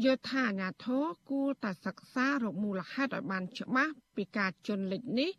[0.04, 5.30] យល់ថាអាញាធរគួរតែសិក្សារកមូលហេតុឲ្យបានច្បាស់ពីការជន់លិចនេះ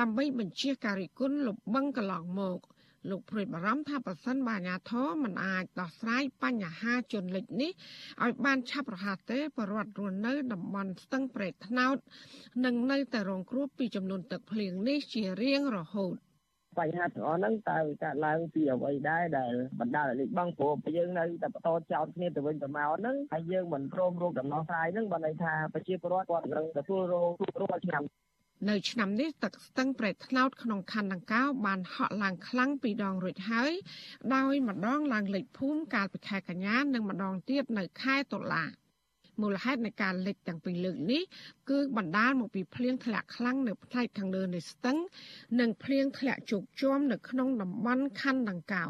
[0.00, 2.58] ដើម្បីបញ្ជាការរិះគន់លុបបង្កន្លងមក។
[3.08, 7.70] លោកព្រួយបារម្ភថាប្រសិនបើអាជ្ញាធរមិនអាចដោះស្រាយបញ្ហាជនលិចនេះ
[8.22, 11.96] ឲ្យបានឆាប់រហ័សទេបរដ្ឋរស់នៅតំបន់ស្ទឹងប្រេតថ្នោត
[12.64, 16.16] នឹងនៅតែរងគ្រោះពីចំនួនទឹកភ្លៀងនេះជារៀងរហូត
[16.78, 28.02] បញ្ហាទាំងអស់ហ្នឹងតើវាកើតឡើងពីអ្វីដែរដែលបណ្ដាលឲ្យលេចបង់ព្រោះយើងនៅតែបន្តចោទគ្នាទៅវិញទៅមកហ្នឹងហើយយើងមិនព្រមរកដំណោះស្រាយហ្នឹងបើន័យថាប្រជាពលរដ្ឋគាត់នឹងទទួលរងគ្រោះរាល់ឆ្នាំ
[28.68, 33.72] នៅឆ្នាំនេះទឹកស្ទឹងប្រេតថ្នោតក្នុងខណ្ឌដង្កោបានហក់ឡើងខ្លាំងពីរដងរួចហើយ
[34.34, 38.64] ដោយម្ដងឡើងលេខភូមិកាលពីខែកញ្ញានិងម្ដងទៀតនៅខែតុលា
[39.40, 41.22] មូលហេតុនៃការលិចទាំងពីរលើកនេះ
[41.70, 44.98] គឺបណ្ដាលមកពីភ្លៀងធ្លាក់ខ្លាំងនៅផ្នែកខាងលើនៃស្ទឹង
[45.60, 48.84] និងភ្លៀងធ្លាក់ជោគជាំនៅក្នុងតំបន់ខណ្ឌដង្កោ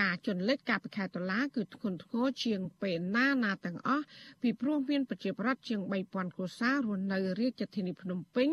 [0.00, 4.04] ការជន់លិចការប្រខែដុល្លារគឺធ្ងន់ធ្ងរជាងពេលណាណាទាំងអស់
[4.42, 8.48] ពីព្រោះមានប្រជាប្រដ្ឋជាង3000គ្រួសាររស់នៅរាជធានីភ្នំពេញ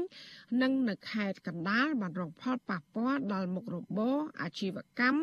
[0.62, 5.20] និងនៅខេត្តកណ្ដាលបានរងផលប៉ះពាល់ដល់មុខរបរអាជីវកម្ម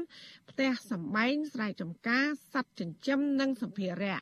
[0.50, 4.18] ផ្ទះសម្បែងស្រែចម្ការសត្វចិញ្ចឹមនិងសម្ភារៈ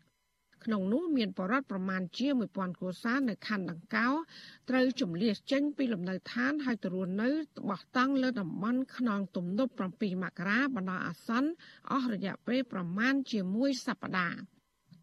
[0.65, 4.09] ក្នុងនោះមានបរិវត្តប្រមាណជា1000គ្រួសារនៅខណ្ឌដង្កោ
[4.71, 7.31] ត្រូវជំនះចេញពីលំនៅឋានហើយទៅរស់នៅ
[7.69, 11.51] បោះតង់លើតំបន់ខ្នងទំនប់7មករាបណ្ដោះអាសន្ន
[11.93, 14.39] អស់រយៈពេលប្រមាណជាមួយសប្តាហ៍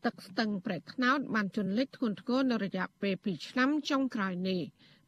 [0.05, 4.61] ទឹកស្ទឹងប្រែកថ្នោតបានជន់លិចធ្ងន់ធ្ងរនៅរយៈពេល2ឆ្នាំចុងក្រោយនេះ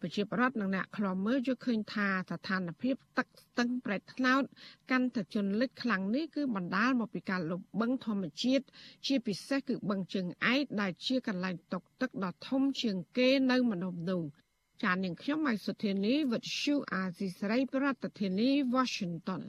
[0.06, 4.44] ប្រជាប្រដ្ឋនិងអ្នកខ្លាំមើលយល់ឃើញថាស្ថានភាពទឹកស្ទឹងប្រែកថ្នោត
[4.92, 8.66] កាន់តែជន់លិចខ្លាំងនេះគឺបណ្ដាលមកពីការលុបបឹងធម្មជាតិ
[9.08, 14.24] ជាពិសេសគឺបឹងជើងឯកដែលជាកន្លែងតុកទឹកដ៏ធំជាងគេនៅម្ដុំនោះ
[14.84, 19.44] ចាននាងខ្ញុំម៉ៃសុធានីវិទ្យុអាស៊ីសេរីប្រធានាធិបតី Washington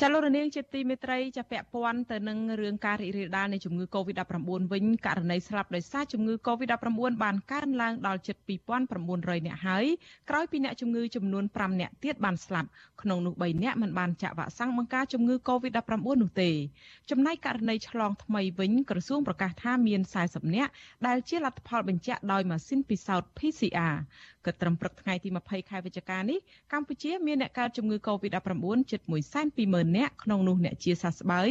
[0.00, 8.36] ចាលោករនាងជាទីមេត្រីចាពាក់ព័ន្ធទៅនឹងរឿងការរីករាលដាលនៃជំងឺ Covid-19 វិញករណីស្លាប់ដោយសារជំងឺ Covid-19 បានកើនឡើងដល់ជិត
[8.92, 9.86] 2900នាក់ហើយ
[10.30, 12.68] ក្រោយពីអ្នកជំងឺចំនួន5នាក់ទៀតបានស្លាប់
[13.02, 16.50] ក្នុងនោះ3នាក់មិនបានចាក់វ៉ាក់សាំងបង្ការជំងឺ Covid-19 នោះទេ
[17.10, 20.72] ចំណែកករណីឆ្លងថ្មីវិញក្រសួងប្រកាសថាមាន40នាក់
[21.06, 23.96] ដែលជាលទ្ធផលបញ្ជាក់ដោយម៉ាស៊ីនពិសោធន៍ PCR
[24.44, 26.38] គិតត្រឹមព្រឹកថ្ងៃទី20ខែវិច្ឆិកានេះ
[26.72, 29.00] កម្ពុជាមានអ្នកកើតជំងឺ Covid-19 ជិត
[29.58, 31.48] 120,000នាក់ក្នុងនោះអ្នកជាសះស្បើយ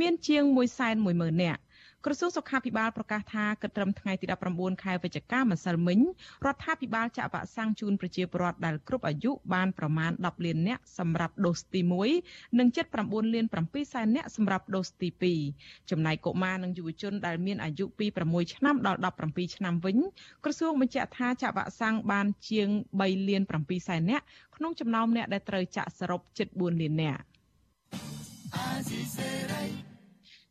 [0.00, 0.42] មានជាង
[0.88, 1.60] 110,000នាក់
[2.04, 5.98] ក្រសួងសុខាភិបាលប្រកាសថាគិតត្រឹមថ្ងៃទី19ខែវិច្ឆិកាម្សិលមិញ
[6.46, 11.80] រដ្ឋាភិបាលចាក់វ៉ាក់សាំងជូនប្រជាពលរដ្ឋដែលគ្រប់អាយុបានប្រមាណ10លាននាក់សម្រាប់ដូសទី
[12.20, 12.68] 1និង
[13.00, 15.08] 79លាន7សែននាក់សម្រាប់ដូសទី
[15.50, 19.96] 2ចំណែកកុមារនិងយុវជនដែលមានអាយុពី6ឆ្នាំដល់17ឆ្នាំវិញ
[20.44, 22.68] ក្រសួងបញ្ជាក់ថាចាក់វ៉ាក់សាំងបានជាង
[23.00, 24.24] 3លាន7សែននាក់
[24.56, 27.22] ក្នុងចំណោមអ្នកដែលត្រូវចាក់សរុបជិត4លាននាក់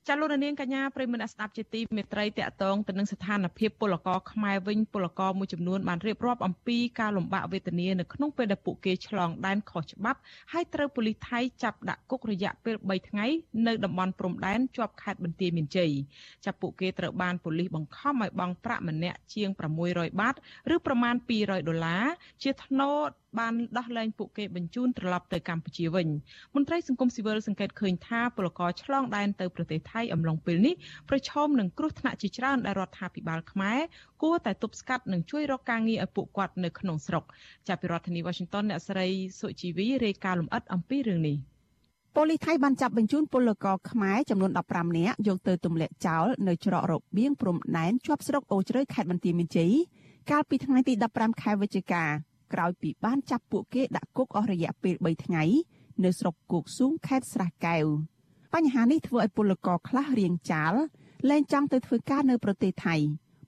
[0.08, 10.20] ចាលោកនាងកញ្ញាប្រិមនស្ដាប់ជាទីមេត្រីតកតងទៅនឹងស្ថានភាពពលករខ្មែរវិញពលករមួយចំនួនបានរៀបរាប់អំពីការលំបាកវេទនានៅក្នុងពេលដែលពួកគេឆ្លងដែនខុសច្បាប់
[10.52, 13.26] ហើយត្រូវប៉ូលីសថៃចាប់ដាក់គុករយៈពេល3ថ្ងៃ
[13.68, 15.92] នៅតំបន់ព្រំដែនជាប់ខេត្តបន្ទាយមានជ័យ
[16.46, 19.50] ចាប់ពួកគេត្រូវបានប៉ូលីសបង្ខំឲ្យបង់ប្រាក់ម្នាក់ជាង
[19.86, 20.36] 600បាត
[20.74, 22.06] ឬប្រមាណ200ដុល្លារ
[22.44, 22.98] ជាថ្នូរ
[23.40, 26.08] បានដោះលែងពួកគេបញ្ជូនត្រឡប់ទៅកម្ពុជាវិញ
[26.56, 30.76] មន្ត្រីសង្គមស៊ីវិលសង្កេតឃើញថាពលករឆ្លងដែនទៅប្រទេសថៃអំឡុងពេលនេះ
[31.10, 33.80] ប្រឈមនឹងគ្រោះថ្នាក់ជាច្រើនដែលរដ្ឋាភិបាលខ្មែរ
[34.22, 37.24] គួរតែទប់ស្កាត់និងជួយរកការងារឲ្យពួកគាត់នៅក្នុងស្រុក
[37.68, 39.08] ចាប់ពីរដ្ឋធានី Washington អ្នកស្រី
[39.40, 41.38] សុជីវីរាយការណ៍លម្អិតអំពីរឿងនេះ
[42.16, 49.74] ប៉ូលីសថៃបានចាប់បញ្ជូនពលករខ្មែរចំនួន15នាក់យកទៅទម្លាក់ចោលនៅច្រករបៀងព្រំដែនជាប់ស្រុកអូជ្រៅខេត្តបន្ទាយមានជ័យ
[50.32, 52.04] កាលពីថ្ងៃទី15ខែវិច្ឆិកា
[52.54, 55.44] ក្រោយពីបានចាប់ពួកគេដាក់គុកអស់រយៈពេល3ថ្ងៃ
[56.04, 57.86] នៅស្រុកគោកស៊ូងខេត្តស្រះកែវ
[58.54, 60.74] បញ្ហានេះធ្វើឲ្យពលករខ្លះរៀងចាល
[61.30, 62.96] លែងចង់ទៅធ្វើការនៅប្រទេសថៃ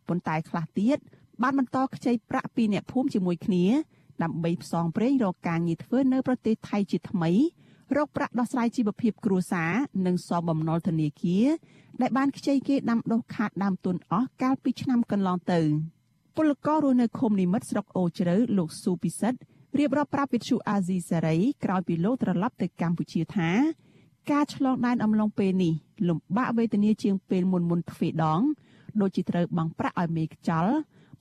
[0.07, 0.97] ប៉ុន្តែខ្លះទៀត
[1.43, 3.65] បានបន្តខ្ចីប្រាក់ពីអ្នកភូមិជាមួយគ្នា
[4.23, 7.31] ដើម្បីផ្សងព្រេងរកការងារធ្វើនៅប្រទេសថៃជាថ្មី
[7.95, 9.71] រកប្រាក់ដោះស្រាយជីវភាពគ្រួសារ
[10.05, 11.47] និងសងបំណុលធនាគារ
[12.01, 15.61] ដែលបានខ្ចីគេដាំដុះខាតដើមទុនអស់កាលពីឆ្នាំកន្លងទៅ
[16.41, 19.39] ពលកររស់នៅឃុំនិមិត្តស្រុកអូជ្រៅលោកស៊ូពិសិដ្ឋ
[19.79, 23.49] រៀបរាប់ប្រាប់វិទ្យុអាស៊ីសេរីក្រោយពីលោកត្រឡប់ទៅកម្ពុជាថា
[24.31, 25.73] ការឆ្លងដែនអំឡុងពេលនេះ
[26.07, 28.41] លំបាកវេទនាជាងពេលមុនមុនទ្វេដង
[29.01, 30.67] ដូចជាត្រូវបង់ប្រាក់ឲ្យមេខ្ចល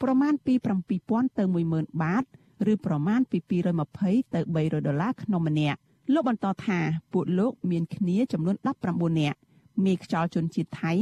[0.02, 0.54] ប្រមាណពី
[0.96, 2.24] 7000ទៅ10000បាត
[2.72, 3.38] ឬប្រមាណពី
[3.86, 5.78] 220ទៅ300ដុល្លារក្នុងម្នាក់
[6.12, 6.78] លោកបន្តថា
[7.12, 8.56] ពួកលោកមានគ្នាចំនួន
[8.88, 9.38] 19នាក់
[9.84, 10.92] មេខ្ចលជនជាតិថៃ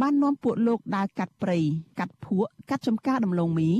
[0.00, 1.58] បាននាំពួកលោកដើរកាត់ព្រៃ
[1.98, 3.70] កាត់ភក់កាត់ចំការដំឡូងមី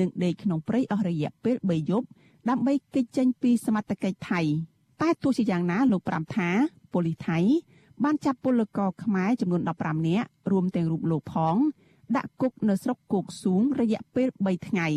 [0.00, 2.06] និងដេកក្នុងព្រៃអស់រយៈពេល3យប់
[2.48, 4.40] ដើម្បីគេចចេញពីសមត្ថកិច្ចថៃ
[5.02, 6.48] តែទោះជាយ៉ាងណាលោកប្រាំថា
[6.92, 7.38] ប៉ូលីសថៃ
[8.04, 11.56] បានចាប់ពលករខ្មែរចំនួន15នាក់រួមទាំងរូបលោកផង
[12.16, 14.88] ដាក់គុកនៅស្រុកគោកសួងរយៈពេល3ថ្ងៃ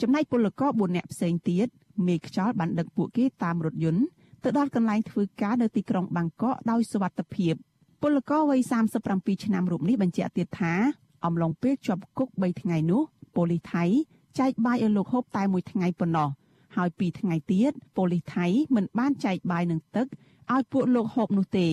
[0.00, 1.66] ចំណែកពលករ4នាក់ផ្សេងទៀត
[2.06, 4.04] មេខ្យល់បានដឹកពួកគេតាមរថយន្ត
[4.44, 7.54] ទៅដល់កន្លែងធ្វើការនៅទីក្រុងបាងកកដោយសុវត្ថិភាព
[8.08, 8.60] ពលករវ័យ
[9.02, 10.74] 37ឆ្នាំរូបនេះបញ្ជាក់ទៀតថា
[11.24, 13.02] អំឡុងពេលជាប់គុក3ថ្ងៃនោះ
[13.34, 13.84] ប៉ូលីសថៃ
[14.38, 16.28] ចែកបាយឲ្យលោកហូបតែមួយថ្ងៃប៉ុណ្ណោះ
[16.76, 20.06] ហើយពីថ្ងៃទៀតប៉ូលីសថៃមិនបានចែកបាយនិងទឹក
[20.52, 21.68] ឲ្យពួកលោកហូបនោះទេ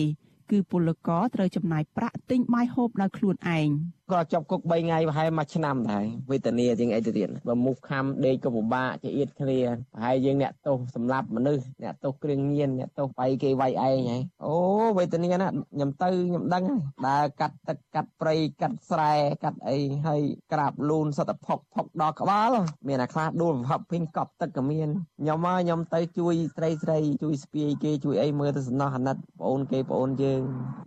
[0.50, 3.68] គឺពលករត្រូវចំណាយប្រាក់ទិញបាយហូបដោយខ្លួនឯង
[4.12, 9.58] ក៏ជាប់គុក3ថ្ងៃប្រហែលមួយឆ្នាំដែរវេទនាជាងអីទៅទៀតបើមុខខំដេកក៏ពិបាកជាអៀតគ្នា
[9.92, 14.54] ប្រហែលយើងអ្នកទោសសម្លាប់មនុស្សអ្នកទោសគ្រឿងញៀនអ្នកទោសបាយគេវាយឯងហើយអូ
[14.98, 19.12] វេទនាណាខ្ញុំទៅខ្ញុំដឹងហើយដើរកាត់ទឹកកាត់ព្រៃកាត់ស្រែ
[19.44, 22.52] កាត់អីហើយក្រាបលូនសតផុកផុកដល់ក្បាល
[22.88, 24.88] មានអាខ្លះដួលប្រភពភីងកប់ទឹកក៏មាន
[25.20, 30.40] ខ្ញុំមកខ្ញុំទៅជួយស្រីស្រីជួយស្ពាយគេជួយអីមើលទៅសំណោះអាណិតបងអូនគេបងអូនយើង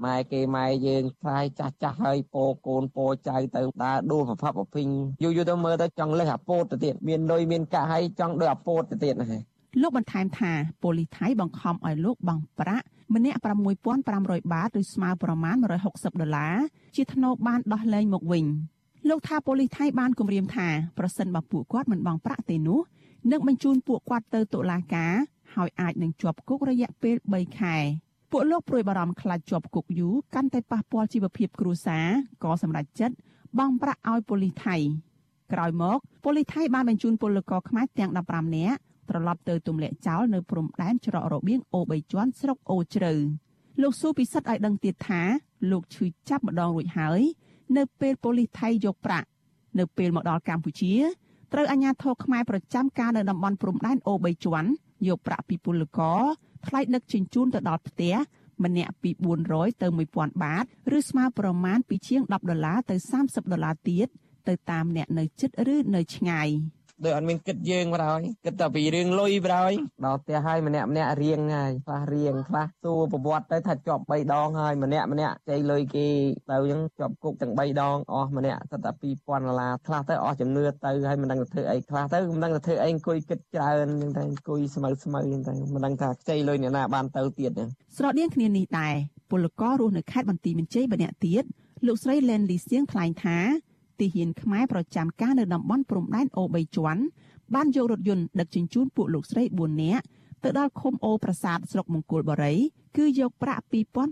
[0.06, 4.88] ម៉ែគេម៉ែយើងខ្លាយចាស់ចាស់ហើយពោកូនពោចៅទៅដើរដួលប្រភពប្រភិញ
[5.24, 9.42] យូរយូរទៅមើលទៅចង់លេះអាពោតទៅទៀតមានលុយមានកាក់ហើយចង់ដូចអាពោតទៅទៀតណា
[9.82, 10.52] លោកបន្ថែមថា
[10.84, 12.86] ប៉ូលីសថៃបង្ខំឲ្យលោកបង់ប្រាក់
[13.16, 13.40] ម្នាក់
[13.96, 15.56] 6500បាតឬស្មើប្រមាណ
[15.88, 16.56] 160ដុល្លារ
[16.96, 18.46] ជាថ្នូរបានដោះលែងមកវិញ
[19.10, 22.80] លោកថាប៉ូលីសថៃបានគម្រាមថាប្រសិនបើពួកគាត់មិនបង់ប្រាក់ទេនោះ
[23.32, 25.14] នឹងបញ្ជូនពួកគាត់ទៅតុលាការ
[25.56, 27.78] ហើយអាចនឹងជាប់គុករយៈពេល3ខែ
[28.32, 32.06] ពួកលោកព្រួយបារម្ភខ្លាចជាប់គុកយូរកាន់តែប៉ះពាល់ជីវភាពគ្រួសារ
[32.44, 33.16] ក៏សម្រេចចិត្ត
[33.58, 34.76] បង់ប្រាក់ឲ្យប៉ូលីសថៃ
[35.54, 38.78] ក្រោយមកប៉ូលីសថៃបានបញ្ជូនពលករខ្មែរទាំង15នាក់
[39.10, 43.14] ត្រឡប់ទៅទម្លាក់ចោលនៅព្រំដែនច្រករបៀងអូ3ជាន់ស្រុកអូជ្រៅ
[43.82, 45.22] លោកស៊ូពិសិដ្ឋឲ្យដឹងទៀតថា
[45.72, 47.22] លោកឈឺចាប់ម្ដងរួចហើយ
[47.78, 49.28] នៅពេលប៉ូលីសថៃយកប្រាក់
[49.80, 50.94] នៅពេលមកដល់កម្ពុជា
[51.54, 54.70] ត្រូវអាជ្ញាធរខ្មែរប្រចាំការនៅតំបន់ព្រំដែនអូ3ជាន់
[55.08, 56.22] យកប្រាក់ពីពលករ
[56.68, 58.16] ថ្លៃដឹកជញ្ជូនទៅដល់ផ្ទះ
[58.64, 59.10] ម្នាក់ពី
[59.48, 60.66] 400ទៅ1000បាត
[60.98, 64.08] ឬស្មើប្រមាណពីជាង10ដុល្លារទៅ30ដុល្លារទៀត
[64.48, 66.50] ទៅតាមអ្នកនៅជិតឬនៅឆ្ងាយ។
[67.04, 69.74] ដោយអត់មានគិតយើងបរហើយគិតតែពីរឿងលុយបរហើយ
[70.06, 76.08] ដល់ផ្ទះហើយម្នាក់ម្នាក់រៀងហើយខ្លះរៀងខ្លះសួរប្រវត្តិទៅថាជាប់3ដងហើយម្នាក់ម្នាក់ចៃលុយគេ
[76.50, 87.52] ទៅអញ្ចឹងជាប់គុកទាំង3ដងអស់ម្នាក់សិតតែ2000ដុល្លារខ្លះទៅអស់ជំនឿទៅហើយមិនដឹងទៅធ្វើអីខ្លះទៅមិនដឹងទៅធ្វើអីអង្គុយគិតច្រើនអញ្ចឹងតែអង្គុយស្មៅស្មៅអញ្ចឹងតែមិនដឹងថាខ្ចីលុយអ្នកណាបានទៅទៀត
[87.98, 88.94] ស្រដៀងគ្នានេះដែរ
[89.32, 91.44] ពលកររស់នៅខេត្តបន្ទាយមានជ័យម្នាក់ទៀត
[91.88, 93.38] លោកស្រីឡែនលីសៀងថ្លែងថា
[94.00, 97.02] ទាហានខ្មែរប្រចាំការនៅតំបន់ព្រំដែនអូ3ជាន់
[97.56, 100.04] បានយករថយន្តដឹកជញ្ជូនពួកលោកស្រី4នាក់
[100.44, 102.54] ទៅដល់ឃុំអូប្រាសាទស្រុកមង្គលបុរី
[102.98, 103.64] គឺយកប្រាក់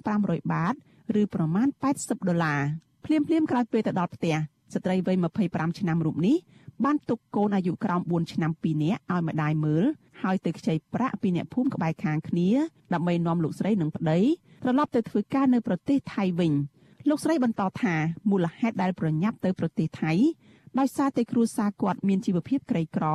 [0.02, 0.74] 2500បាត
[1.22, 1.68] ឬប្រមាណ
[1.98, 2.62] 80ដុល្លារ
[3.06, 4.36] ភ្លាមភ្លាមក្រោយពេលទៅដល់ផ្ទះ
[4.74, 5.18] ស្ត្រីវ័យ
[5.48, 6.38] 25ឆ្នាំរូបនេះ
[6.84, 9.84] បានទុកកូនអាយុក្រោម4ឆ្នាំ2នាក់ឲ្យម្ដាយមើល
[10.24, 12.50] ហើយទៅខ្ចីប្រាក់ពីអ្នកភូមិក្បែរខាងគ្នា
[12.94, 14.20] ដើម្បីនាំលោកស្រីនិងប្តី
[14.64, 16.52] ត្រឡប់ទៅធ្វើការនៅប្រទេសថៃវិញ
[17.10, 17.95] លោកស្រីបន្តថា
[18.30, 20.12] មូលហេតុដែលប្រញាប់ទៅប្រទេសថៃ
[20.80, 23.06] ដោយសារតែគ្រួសារគាត់មានជីវភាពក្រីក្រ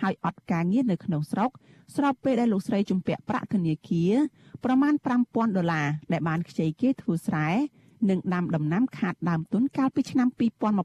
[0.00, 1.50] ហើយអត់ការងារនៅក្នុងស្រុក
[1.96, 4.12] ស្របពេលដែលលោកស្រីជំពាក់ប្រាក់ធនាគារ
[4.64, 4.94] ប្រមាណ
[5.24, 7.48] 5000ដុល្លារដែលបានខ្ចីគេធ្វើស្រែ
[8.10, 10.28] និងដាំដំណាំខាតដើមទុនកាលពីឆ្នាំ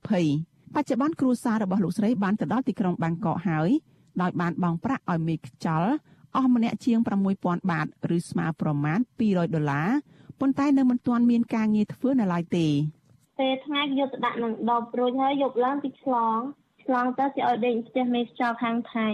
[0.10, 3.70] 2020បច្ចុប្បន្នគ្រួសាររបស់លោកស្រីបានទៅដល់ទីក្រុងបាងកកហើយ
[4.22, 5.84] ដោយបានបង់ប្រាក់ឲ្យមេខ្ចល
[6.36, 7.00] អស់ម្នាក់ជាង
[7.36, 9.90] 6000បាតឬស្មើប្រមាណ200ដុល្លារ
[10.42, 12.68] ប៉ុន្តែនៅមិនទាន់មានការងារធ្វើនៅឡើយទេ
[13.40, 16.40] ពេលថ្ងៃយកទៅដាក់នឹងដបរួចហើយយកឡើងពីឆ្លង
[16.92, 19.08] ឆ្លងទៅគេឲ្យដេកផ្ទះមេខ្យល់ខាងថៃ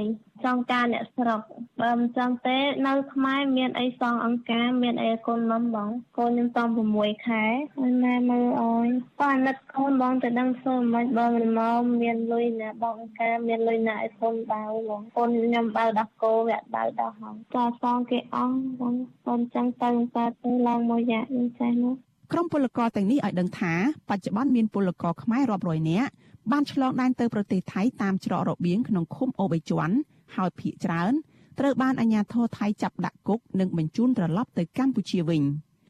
[0.46, 1.42] ចង់ការអ្នកស្រុក
[1.82, 2.58] បើមិនចង់ទេ
[2.88, 6.68] នៅខ្មែរមានអីសងអង្ការមានអីកូនមុំបងកូនខ្ញុំតំ
[6.98, 7.46] 6ខែ
[7.78, 8.88] ហើយម៉ែមើលអើយ
[9.20, 18.94] បើអាណិតកូនបងទៅដឹងសូមមិនបងមិនមកមានលុយណាបងអង្ការមានលុយណាឲ្យកូនបៅបងកូនខ្ញុំបៅដោះគោវាបៅដោះហងចាសងគេអងបង
[19.28, 21.96] កូនចឹងទៅតែទៅឡើងមួយយ៉ានេះចេះនោះ
[22.32, 23.74] ក្រុមពលករទាំងនេះឲ្យដឹងថា
[24.10, 26.12] បច្ចុប្បន្នមានពលករខ្មែររាប់រយនាក់
[26.52, 29.95] បានឆ្លងដែនទៅប្រទេសថៃតាមច្រករបៀងក្នុងឃុំអូបៃជាន់
[30.36, 31.14] ហើយភ ieck ច្រើន
[31.60, 35.43] ត្រូវបានអាជ្ញាធរថៃចាប់ដាក់គុកនិងបញ្ជូនត្រឡប់ទៅកម្ពុជាវិញ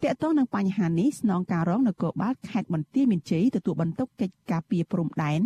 [0.03, 5.41] តកតងនឹងបញ្ហានេះស្នងការរងនគរបាលខេត្តបន្ទាយមានជ័យទទួលបន្ទុកកិច្ចការពីព្រំដែន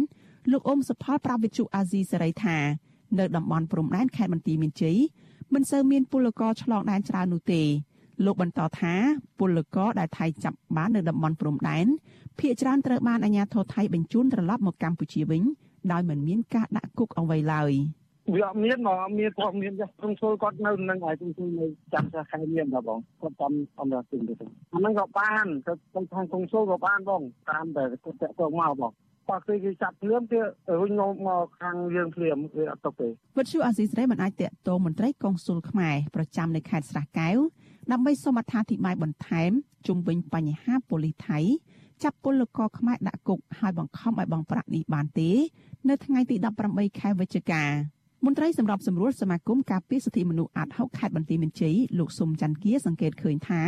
[0.52, 2.58] លោកអ៊ុំសុផលប្រាវិទ្យុអាស៊ីសេរីថា
[3.20, 4.98] នៅតំបន់ព្រំដែនខេត្តបន្ទាយមានជ័យ
[5.54, 7.62] មិនសូវមានពលករឆ្លងដែនច្រើននោះទេ
[8.26, 8.94] លោកបន្តថា
[9.40, 11.86] ពលករដែលថៃចាប់បាននៅតំបន់ព្រំដែន
[12.42, 15.44] ភ្នាក់ច្រើនត្រូវបានអាជ្ញាធរថៃបញ្ជូនត្រឡប់មកកម្ពុជាវិញ
[15.92, 17.72] ដោយមិនមានការដាក់គុកអ្វីឡើយ
[18.34, 24.34] វាអត់មានមកមានគាត់មានចាស់ក្នុងចូលគាត់នៅនឹងហើយក្នុងចូលនៅចាំចាស់ខែមានដែរបងគាត់តាមអំណាចទីទៅ
[24.74, 28.92] អាហ្នឹងក៏បានទៅទៅខាងក្នុងចូលក៏បានបងតាមតែគាត់តាក់ទងមកបង
[29.30, 30.40] បើគេគេចាប់ភ្លាមគេ
[30.82, 37.38] រុញមកមកខាងយើងភ្លាមគេអត់ទុកទេវិទ្យុអាស៊ីសេរីមិនអាចតាក់ទងមន្ត្រីកុងស៊ុលខ្មែរប្រចាំនៅខេត្តស្រះកែវ
[37.92, 39.52] ដើម្បីសូមអត្ថាធិប្បាយបន្ថែម
[39.88, 41.40] ជុំវិញបញ្ហាប៉ូលីសថៃ
[42.04, 45.30] ចាប់ពលករខ្មែរដាក់គុកហើយបង្ខំឲ្យបង់ប្រាក់នេះបានទេ
[45.90, 46.36] នៅថ្ងៃទី
[46.68, 47.64] 18ខែវិច្ឆិកា
[48.26, 53.62] មន្ត្រីសម្របសម្រួលសមាគមការពារសិទ្ធិមនុស្សអាត់ហុកខេត្តបន្ទាយមានជ័យលោកសុំច័ន្ទគាសង្កេតឃើញថា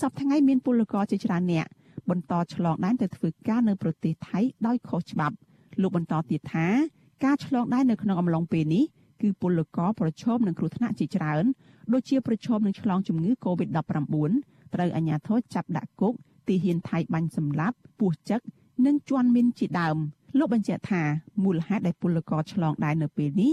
[0.00, 1.66] សប្តាហ៍ថ្ងៃមានពលករជាច្រើនអ្នក
[2.10, 5.36] បន្តឆ្លងដែនទៅធ្វើការនៅប្រទេសថៃដោយខុសច្បាប់
[5.82, 6.66] លោកបន្តទៀតថា
[7.24, 8.84] ការឆ្លងដែននៅក្នុងអំឡុងពេលនេះ
[9.22, 11.44] គឺពលករប្រឈមនឹងគ្រោះថ្នាក់ជាច្រើន
[11.92, 13.76] ដូចជាប្រឈមនឹងឆ្លងជំងឺ Covid-19
[14.74, 16.14] ត្រូវអាជ្ញាធរចាប់ដាក់គុក
[16.48, 18.40] ទីហ៊ានថៃបាញ់សម្លាប់ពោះចឹក
[18.86, 19.96] និងជន់មីនជាដើម
[20.38, 21.02] លោកបញ្ជាក់ថា
[21.44, 23.52] មូលហេតុដែលពលករឆ្លងដែននៅពេលនេះ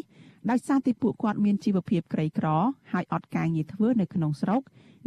[0.49, 2.47] ដោយសារតែពួកគាត់មានជីវភាពក្រីក្រ
[2.91, 4.61] ហើយអត់ការងារធ្វើនៅក្នុងស្រុក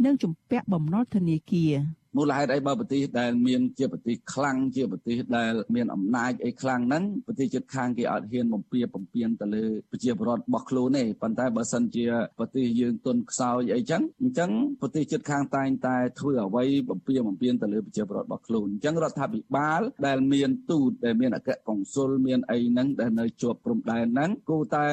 [0.05, 1.73] និងជំពាក់បំណុលធនាគារ
[2.17, 12.05] មូលហេតុអីបើប្រទេសដែលមានជាប្រទេសខ្លាំងជាប្រទេសដែលមានអំណាចអីខ្លាំងហ្នឹងប្រទេសជិតខាងគេអត់ហ៊ានបំពៀបំពៀនទៅលើប្រជាពលរដ្ឋរបស់ខ្លួនទេប៉ុន្តែបើសិនជា
[12.37, 14.51] ប្រទេសយើងទុនខ្សោយអីចឹងអញ្ចឹង
[14.81, 24.87] ប្រទេសជិតខាងតែងតែធ្វើអ្វីបំពៀបំពៀនទៅលើប្រជាពលរដ្ឋរបស់ខ្លួនអញ្ចឹងរដ្ឋាភិបាលដែលមានទូតដែលមានអគ្គកុងស៊ុលមានអីហ្នឹងដែលនៅជាប់ព្រំដែនហ្នឹងគួរតែ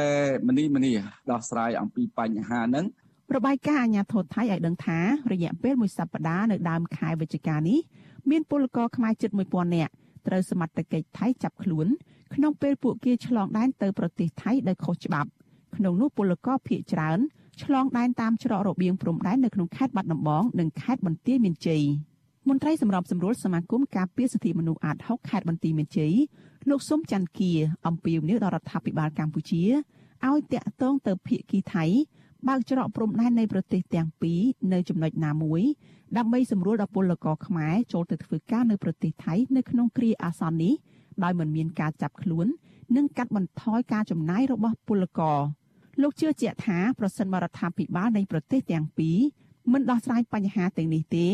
[0.49, 0.93] មនីមនី
[1.31, 2.87] ដោះស្រាយអំពីបញ្ហាហ្នឹង
[3.35, 4.99] របាយការណ៍អាជ្ញាធរថៃឲ្យដឹងថា
[5.33, 7.79] រយៈពេលមួយសប្តាហ៍នៅដើមខែវិច្ឆិកានេះ
[8.31, 9.93] មានពលករខ្មែរជិត1000នាក់
[10.27, 11.87] ត្រូវសមត្ថកិច្ចថៃចាប់ខ្លួន
[12.35, 15.29] ក្នុងពេលពួកគេឆ្លងដែនទៅប្រទេសថៃដោយខុសច្បាប់
[15.77, 17.19] ក្នុងនោះពលករភៀសច្រើន
[17.63, 21.83] ឆ្លងដែនតាមច្រករបៀងព្រំដែននៅក្នុងខេត្តបាត់ដំបងនិងខេត្តបន្ទាយមានជ័យ
[22.49, 26.15] មន្ត្រីសម្របសម្រួលសមាគមការពារសិទ្ធិមនុស្សអាត6ខេត្តបន្ទាយមានជ័យ
[26.69, 27.53] លោកសុំច័ន្ទគា
[27.87, 29.63] អំពីវនីដល់រដ្ឋាភិបាលកម្ពុជា
[30.27, 31.85] ឲ្យតាក់ទងទៅភៀកគីថៃ
[32.49, 34.41] បើកច្រកព្រំដែននៃប្រទេសទាំងពីរ
[34.73, 35.63] នៅចំណុចណាមួយ
[36.17, 40.75] ដើម្បីសម្រួលដល់ពលករខ្មែរចូលទៅធ្វើការនៅប្រទេសថៃនៅក្នុងគ្រាអាសន្ននេះ
[41.23, 42.47] ដោយមិនមានការចាប់ខ្លួន
[42.97, 45.41] និងកាត់បន្ថយការចំណាយរបស់ពលករ
[46.03, 49.19] លោកជឿជាក់ថាប្រសិនបរដ្ឋាភិបាលនៃប្រទេសទាំងពីរ
[49.73, 51.27] មិនដោះស្រាយបញ្ហាទាំងនេះទេ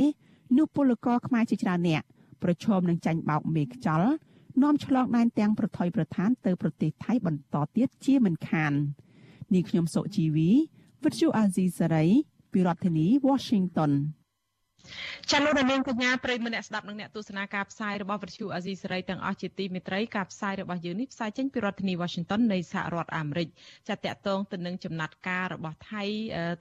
[0.56, 2.02] នោះពលករខ្មែរជាច្រើនអ្នក
[2.42, 4.12] ប្រឈមនឹងចាញ់បោកមេខ្យល់
[4.62, 8.72] នាំឆ្លងដែនទាំងប្រថុយប្រឋានទៅប្រទេសថៃបន្តទៀតជាមិនខាន
[9.54, 10.50] នាងខ្ញុំសុជីវី
[11.05, 12.07] វិទ្យុអាស៊ីសេរី
[12.53, 13.92] ពីរដ្ឋធានី Washington
[15.30, 23.49] ចាលោកនាងកញ្ញាប្រិយមិត្តអ្នកស្ដាប់និងអ្នកទស្សនាការផ្សាយរបស់វិទ្យុអាស៊ីសេរីទាំងអស់ជាទីមេត្រីការផ្សាយរបស់យើងនេះផ្សាយចេញពីរដ្ឋធានី Washington នៃសហរដ្ឋអាមេរិក
[23.88, 26.05] ចាតកតងទៅនឹងចំណាត់ការរបស់ថៃ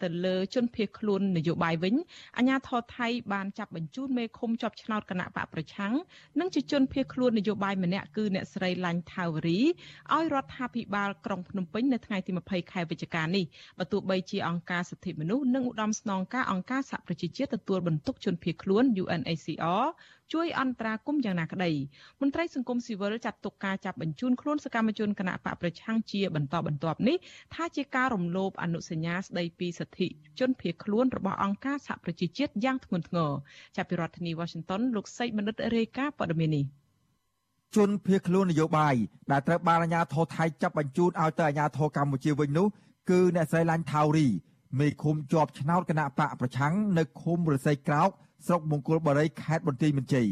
[0.04, 1.96] ទៅលើជនភៀសខ្លួននយោបាយវិញ
[2.38, 5.94] អាញាធរថៃបានចាប់បញ្ជូនមេឃុំជាប់ឆ្នោតគណៈបកប្រឆាំង
[6.40, 13.46] និងជាជនភៀសខ្លួននយោបាយម្នាក់គឺអ្នកស្រីឡាញ់ថាវរីឲ្យរដ្ឋាភិបាលក្រុងភ្នំពេញនៅថ្ងៃទី20ខែវិច្ឆិកានេះ
[13.80, 19.86] បើទោះបីជាអង្គការសិទ្ធិមនុស្សនិងឧត្តមស្នងការអង្គការសហប្រជាជាតិទទួលបន្ទុកជនភៀសខ្លួន UNHCR
[20.34, 21.72] ជួយអន្តរាគមន៍យ៉ាងណាក្តី
[22.22, 27.18] មន្ត្រីសង្គមស៊ីវិលចាត់ទុកការចាប់បញ្ជូនខ្លួនសកម្មជនគណៈបកប្រឆាំងជាបន្តបន្ទាប់នេះ
[27.54, 30.08] ថាជាការរំលោភអនុសញ្ញាស្តីពីសិទ្ធិ
[30.40, 33.32] ជនភៀសខ្លួនរបស់អង្គការសហប្រជាជាតិយ៉ាងធ្ងន់ធ្ងរ
[33.76, 36.66] ចាប់ពីរដ្ឋធានី Washington លោកសេកបណ្ឌិតរាយការណ៍ព័ត៌មាននេះ
[37.76, 38.96] ជនភៀសខ្លួននយោបាយ
[39.32, 42.68] ដែលត្រូវបានអាជ្ញាធរថៃចាប់បញ្ជូនឲ្យទៅអាជ្ញាធរកម្ពុជាវិញនោះ
[43.10, 44.28] គឺអ្នកស្រីឡាញ់ថាវរី
[44.80, 48.10] មេឃុំជាប់ឆ្នោតគណៈបកប្រឆាំងនៅឃុំរស័យក្រោក
[48.46, 50.28] ស្រុកមង្គលបុរីខេត្តបន្ទាយមានជ័យ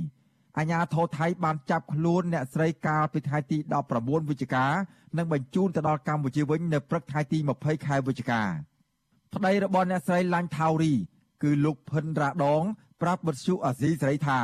[0.57, 3.57] អាជ្ញាធរថៃបានចាប់ខ្លួនអ្នកស្រីកាលពីថ្ងៃទី
[3.93, 4.65] 19វិច្ឆិកា
[5.17, 8.41] និងបញ្ជូនទៅដល់កម្ពុជាវិញនៅព្រឹកថ្ងៃទី20ខែវិច្ឆិកា
[9.33, 10.93] ប្តីរបស់អ្នកស្រីឡាញ់ថាវរី
[11.43, 12.63] គឺលោកផិនរ៉ាដង
[13.01, 14.39] ប្រាប់បទសុអាស៊ីសេរីថា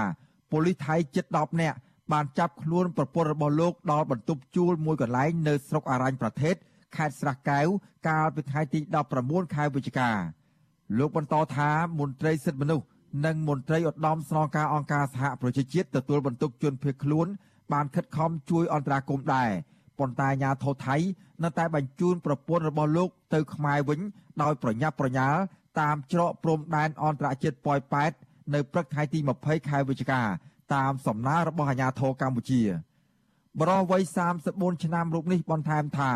[0.52, 1.78] ប៉ូលីសថៃជិត10នាក់
[2.12, 6.56] បានចាប់ខ្លួនប្រពន្ធរបស់លោកដល់បន្ទប់ជួលមួយកន្លែងនៅស្រុកអរញ្ញប្រទេស
[6.98, 7.68] ខេត្តស្រះកែវ
[8.08, 8.80] កាលពីថ្ងៃទី
[9.18, 10.10] 19ខែវិច្ឆិកា
[10.98, 11.70] លោកបន្តថា
[12.00, 12.86] មន្ត្រីសិទ្ធិមនុស្ស
[13.26, 17.28] និងមន្ត្រីឧត្តមស្នងការអង្គការសហប្រជាជាតិទទួលបន្ទុកជនភៀសខ្លួន
[17.74, 19.50] បានខិតខំជួយអន្តរាគមន៍ដែរ
[20.00, 20.96] ប៉ុន្តែអាញាធរថៃ
[21.44, 24.00] នៅតែបញ្ជូនប្រពន្ធរបស់លោកទៅខ្មែរវិញ
[24.42, 25.40] ដោយប្រញាប់ប្រញាល់
[25.82, 28.12] តាមច្រកព្រំដែនអន្តរជាតិប៉ោយប៉ែត
[28.54, 30.22] នៅព្រឹកថ្ងៃទី20ខែវិច្ឆិកា
[30.76, 32.62] តាមសំណើរបស់អាញាធរកម្ពុជា
[33.60, 34.02] បរិវ័យ
[34.42, 36.12] 34ឆ្នាំរូបនេះបន្ថែមថា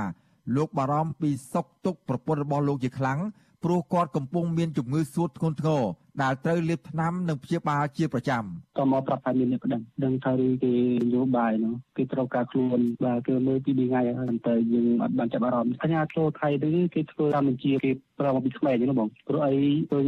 [0.55, 3.19] លោកបារម្ភពីសុខទុក្ខប្រពន្ធរបស់លោកជាខ្លាំង
[3.63, 5.81] ព្រោះគាត់កំពុងមានជំងឺសួតធ្ងន់ធ្ងរ
[6.21, 8.43] ដែលត្រូវលេបថ្នាំនិងព្យាបាលជាប្រចាំ
[8.77, 19.55] ក៏មកប្រាប់ថាមានអ្នកប្តឹងដឹងថាឬគេនយោបាយនោះគេត្រូវការខ្លួនបាទគឺមើលពីថ្ងៃហើយតែយើងអត់បានចាប់អារម្មណ៍អញ្ញាចូលថៃនេះគេធ្វើតាមបញ្ជាគេប្រើមកពីក្មេងហ្នឹងបងព្រោះអី
[19.91, 20.07] ឃើញ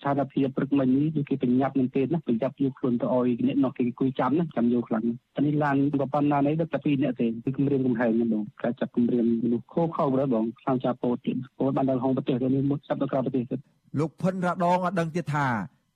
[0.00, 5.04] ស្ថានភាពព្រឹកមិញនេះគេប្រញាប់នឹងទេណាប្រញាប់យកខ្លួនទៅអោយអ្នកនោះគេគួយចាំណាចាំយកខ្លាំង
[5.34, 13.60] តែនេះឡានក៏ប៉ុណ្ណានេះដឹកតែពីរអ្នកទេគឺគម្រាមកំហែងហ្នឹងបងការចាប់គម្រាមមនុស្សខោខោដែរបងខាងចាប់ពោតទៀតពោតបានដល់ហងប្រទេសនេះមុតចាប់ទៅក្រៅប្រទេសទៀត
[13.98, 15.46] លោកផុនរ៉ាដងអដឹងទៀតថា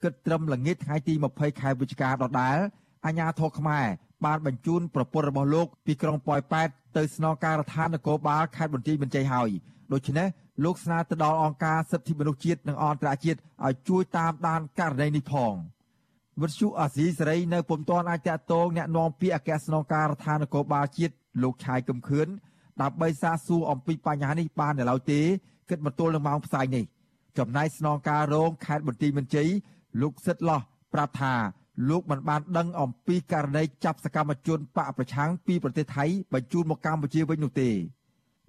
[0.02, 2.58] គិតត្រឹមល្ងាចថ្ងៃទី20ខែវិច្ឆិកាដដែល
[3.06, 3.86] អាញាធរខ្មែរ
[4.24, 9.50] បានបញ្ជូនប្រពន្ធរបស់លោកពីក្រុងប៉ោយប៉ែតទៅស្នងការដ្ឋាននគរបាលខេត្តបន្ទាយមានជ័យហើយ
[9.92, 10.28] ដូច្នេះ
[10.64, 15.54] លោកស្នើទៅដល់អង្គការសិទ្ធិមនុស្សជាតិនិងអន្តរជាតិឲ្យជួយតាមដានករណីនេះផង
[16.42, 22.26] វិទ្យុអាស៊ីសេរីនៅពុំទាន់អាចតតងแนะនាំពាក្យអគ្គស្នងការដ្ឋាននគរបាលជាតិលោកឆាយកំខឿន
[22.82, 25.20] ដើម្បីសាកសួរអំពីបញ្ហានេះបាននៅឡើយទេ
[25.70, 26.84] គិតមកទល់នឹងម៉ោងផ្សាយនេះ
[27.38, 29.48] ចំណែកស្នងការរងខេត្តបន្ទាយមានជ័យ
[30.02, 30.60] លោកសិតឡោះ
[30.94, 31.34] ប្រាប់ថា
[31.88, 37.70] លោកមិនបានដឹងអំពីករណីចាប់សកម្មជនបកប្រឆាំងពីប្រទេសថៃបញ្ជូនមកកម្ពុជាវិញនោះទេ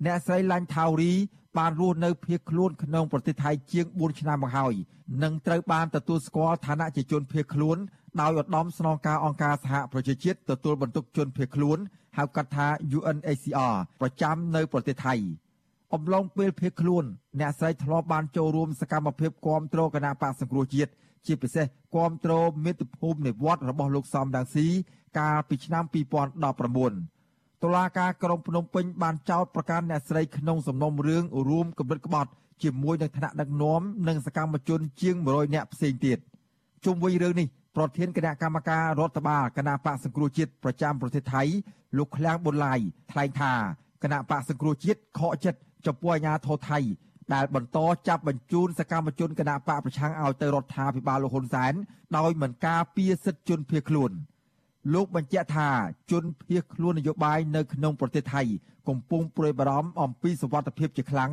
[0.05, 1.13] អ្នកស្រីឡាញ់ថាវរី
[1.57, 4.73] បានរស់នៅភៀសខ្លួនក្នុងប្រទេសថៃជាង4ឆ្នាំមកហើយ
[5.23, 7.77] និងត្រូវបានទទួលស្គាល់ឋានៈជាជនភៀសខ្លួន
[8.21, 11.77] ដោយឧត្តមស្នងការអង្គការសហប្រជាជាតិទទួលបន្ទុកជនភៀសខ្លួន
[12.17, 12.67] ហៅកាត់ថា
[12.97, 15.13] UNHCR ប្រចាំនៅប្រទេសថៃ
[15.95, 17.05] អំឡុងពេលភៀសខ្លួន
[17.39, 20.91] អ្នកស្រីធ្លាប់បានចូលរួមសកម្មភាពគាំទ្រគណៈបកសង្គ្រោះជាតិ
[21.25, 21.65] ជាពិសេស
[21.95, 22.33] គាំទ្រ
[22.65, 24.67] មាតុភូមិនៃវត្តរបស់លោកសំដាងស៊ី
[25.19, 25.83] កាលពីឆ្នាំ
[26.53, 32.31] 2019តុលាការក្រុងភ្នំពេញបានចោទប្រកាន់អ្នកស្រីក្នុងសំណុំរឿងរួមកម្រិតក្បត់
[32.63, 36.17] ជាមួយនឹងថ្នាក់ដឹកនាំនិងសកម្មជនជាង100នាក់ផ្សេងទៀត
[36.85, 41.43] ជុំវិញរឿងនេះប្រធានគណៈកម្មការរដ្ឋបាលគណៈបកសង្គ្រោះជាតិប្រចាំប្រទេសថៃ
[41.97, 42.79] លោកឃ្លាំងប៊ុនឡាយ
[43.11, 43.53] ថ្លែងថា
[44.03, 46.79] គណៈបកសង្គ្រោះជាតិខកចិត្ត ចំពោះអាញាធរថៃ
[47.33, 47.77] ដែលបន្ត
[48.07, 51.73] ចាប់បញ្ជូនសកម្មជនគណៈបកប្រឆាំងឲ្យទៅរដ្ឋាភិបាលលោកហ៊ុនសែន
[52.17, 54.11] ដោយមិនការពារសិទ្ធិជនភៀសខ្លួន
[54.93, 55.69] លោកបញ្ជាក់ថា
[56.11, 58.41] ជនភៀសខ្លួននយោបាយនៅក្នុងប្រទេសថៃ
[58.87, 61.31] កំពុងព្រួយបារម្ភអំពីសុវត្ថិភាពជាខ្លាំង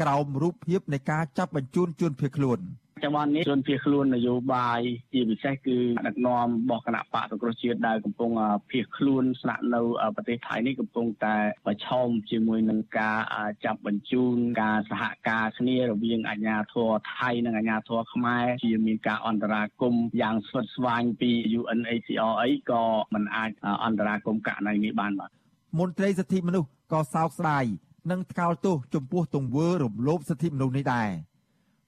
[0.00, 2.60] ក្រោមរូបភាពនៃការចាប់បញ្ជូនជនភៀសខ្លួន។
[3.04, 4.80] ចង្វាន់នេះជនភៀសខ្លួននយោបាយ
[5.12, 8.30] ជាពិសេសគឺដឹកនាំរបស់គណៈបកសង្គ្រោះជាតិដែលកំពុង
[8.70, 9.80] ភៀសខ្លួនស្នាក់នៅ
[10.16, 11.36] ប្រទេសថៃនេះកំពុងតែ
[11.66, 13.18] ប្រឈមជាមួយនឹងការ
[13.64, 21.30] ចាប់បញ្ជូនការសហការគ្នារវាងអាជ្ញាធរថៃនិងអាជ្ញាធរខ្មែរជាមានការអន្តរាគមយ៉ាងស្វិតស្វាញពី
[21.60, 22.82] UNHCR អីក៏
[23.14, 23.50] មិនអាច
[23.84, 25.30] អន្តរាគមករណីនេះបានបាទ
[25.78, 27.64] មន្ត្រីសិទ្ធិមនុស្សក៏សោកស្ដាយ
[28.10, 31.08] និងថ្កោលទោសចំពោះទង្វើរំលោភសិទ្ធិមនុស្សនេះដែរ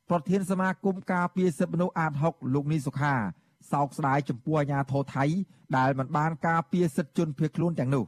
[0.09, 3.15] ប្រធានសមាគមការពារសិទ្ធិមនុស្សអាត6លោកនីសុខា
[3.73, 5.25] សោកស្ដាយចំពោះអាញាធរថៃ
[5.77, 8.05] ដែលមិនបានការពារសិទ្ធិជនភៀសខ្លួនទាំងនោះ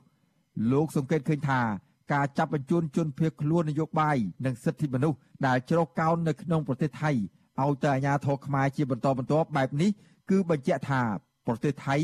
[0.72, 1.60] លោកសង្កេតឃើញថា
[2.12, 9.90] ការចាប់បញ្ជូនជនភៀសខ្លួននយោបាយនិងសិទ្ធិមនុស្សដែលជ្រកកោននៅក្នុងប្រទេសថៃឲ្យទៅអាញាធរខ្មែរជាបន្តបន្ទាប់បែបនេះ
[10.30, 11.02] គឺបញ្ជាក់ថា
[11.46, 11.96] ប្រទេសថៃ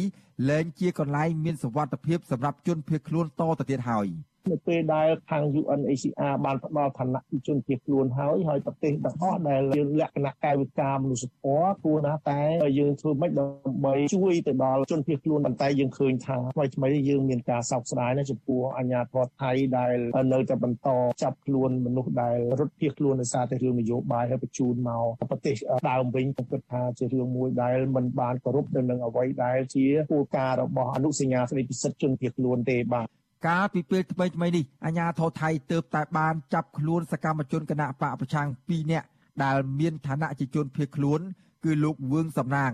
[0.48, 4.09] លែងជាកន្លែងមានសុវត្ថិភាពសម្រាប់ជនភៀសខ្លួនតទៅទៀតហើយ។
[4.51, 12.40] នៅពេលដែលខាង UNHCR បានផ្ដល់ឋានៈជនភៀសខ្លួនហើយហើយប្រទេសទាំងអស់ដែលយើងលក្ខណៈកាយវិការមនុស្សធម៌គួរណាតែ
[12.78, 19.97] យើងធ្វើម៉េចដើម្បីជួយទៅដល់ជនភៀសខ្លួនប៉ុន្តែយើងឃើញថាថ្មីថ្មីយើងមានការសោកស្ដាយណាស់ចំពោះអាញាធរថៃដែល
[20.32, 20.88] នៅតែបន្ត
[21.22, 25.57] ចាប់ខ្លួនមនុស្សដែលរត់ភៀសខ្លួនដោយសារតែរឿងនយោបាយហើយបញ្ជូនមកប្រទេស
[25.90, 33.09] ដើមវិញខ្ញុំគិតថាជារឿងមួយដែលមិនបានគោរពទៅនឹងអ្វីដែលជាគោលការណ៍របស់អនុសញ្ញាស្តីពីសិទ្ធិជនភៀសខ្លួនទេបាទ
[33.47, 39.07] កាលពីពេលថ្មីថ្មីនេះអាជ្ញាធរថៃទើបតែបានចាប់ខ្លួនសកម្មជនគណៈបកប្រឆាំង2នាក់
[39.45, 41.20] ដែលមានឋានៈជាជនភៀសខ្លួន
[41.64, 42.72] គឺលោកវឿងសំណាង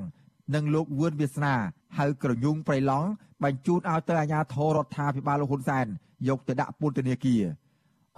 [0.54, 1.54] និងលោកវឿនវាសនា
[1.98, 3.08] ហៅក្រយុងប្រៃឡង់
[3.44, 5.86] បញ្ជូនឲ្យទៅអាជ្ញាធររដ្ឋាភិបាលលោកហ៊ុនសែន
[6.28, 7.42] យកទៅដាក់ពន្ធនាគារ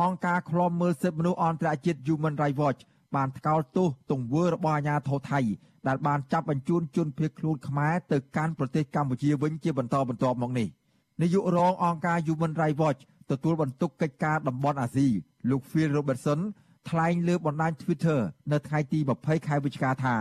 [0.03, 2.80] អង្គការឃ្លាំមើលសិទ្ធិមនុស្សអន្តរជាតិ Human Rights Watch
[3.16, 5.40] បានថ្កោលទោសទង្វើរបស់អាជ្ញាធរថៃ
[5.88, 10.68] ដែលបានចាប់បញ្ជូនជនភៀសខ្លួនខ្មែរទៅកាន់ប្រទេសកម្ពុជាវិញជាបន្តបន្ទាប់មកនេះ។
[11.22, 13.00] នាយករងអង្គការ Human Rights Watch
[13.30, 15.08] ទទួលបន្ទុកកិច្ចការតំបន់អាស៊ី
[15.50, 16.40] លោក Phil Robertson
[16.88, 18.20] ថ្លែងលើបណ្ដាញ Twitter
[18.52, 20.16] នៅថ្ងៃទី20ខែវិច្ឆិកាថា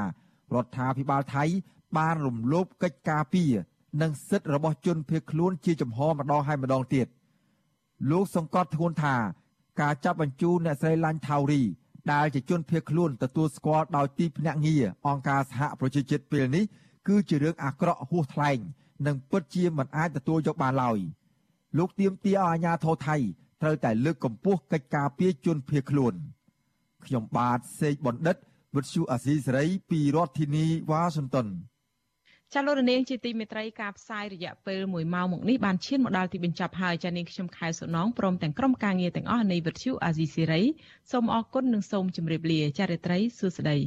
[0.53, 1.43] រដ្ឋាភិបាលថៃ
[1.97, 3.43] បានរំលោភកិច្ចការពី
[4.01, 7.07] និងសិទ្ធិរបស់ជនភៀសខ្លួនជាចំហម្ដងហើយម្ដងទៀត
[8.11, 9.15] លោកសង្កត់ធ្ងន់ថា
[9.81, 11.61] ការចាប់បញ្ជូនអ្នកស្រីឡាញ់ថាវរី
[12.13, 16.63] ដែលជាជនភៀសខ្លួនទទួលស្គាល់ដោយទីភ្នាក់ងារអង្គការសហប្រជាជាតិពេលនេះ
[17.07, 18.57] គឺជារឿងអាក្រក់ហួសថ្លែង
[19.07, 20.99] និងពិតជាមិនអាចទទួលយកបានឡើយ
[21.77, 23.17] លោកទៀមទាឲ្យអាជ្ញាធរថៃ
[23.61, 26.13] ត្រូវតែលើកកម្ពស់កិច្ចការពារជនភៀសខ្លួន
[27.05, 28.37] ខ្ញុំបាទសេកបណ្ឌិត
[28.75, 31.47] វិទ្យុអាស៊ីសេរីពីរដ្ឋធានីវ៉ាស៊ីនតោន
[32.53, 40.61] ចាលោករនាងជាទីមេត្រីការផ្សាយរយៈពេល1ម៉ោងមកនេះបានឈានមកដល់ទីបញ្ចប់ហើយចានាងខ្ញុំខែសុណងព្រមទាំងក្រុមការងារទាំងអស់នៃវិទ្យុអាស៊ីសេរី
[41.11, 43.77] សូមអរគុណនិងសូមជម្រាបលាចារិត្រីសួស្តី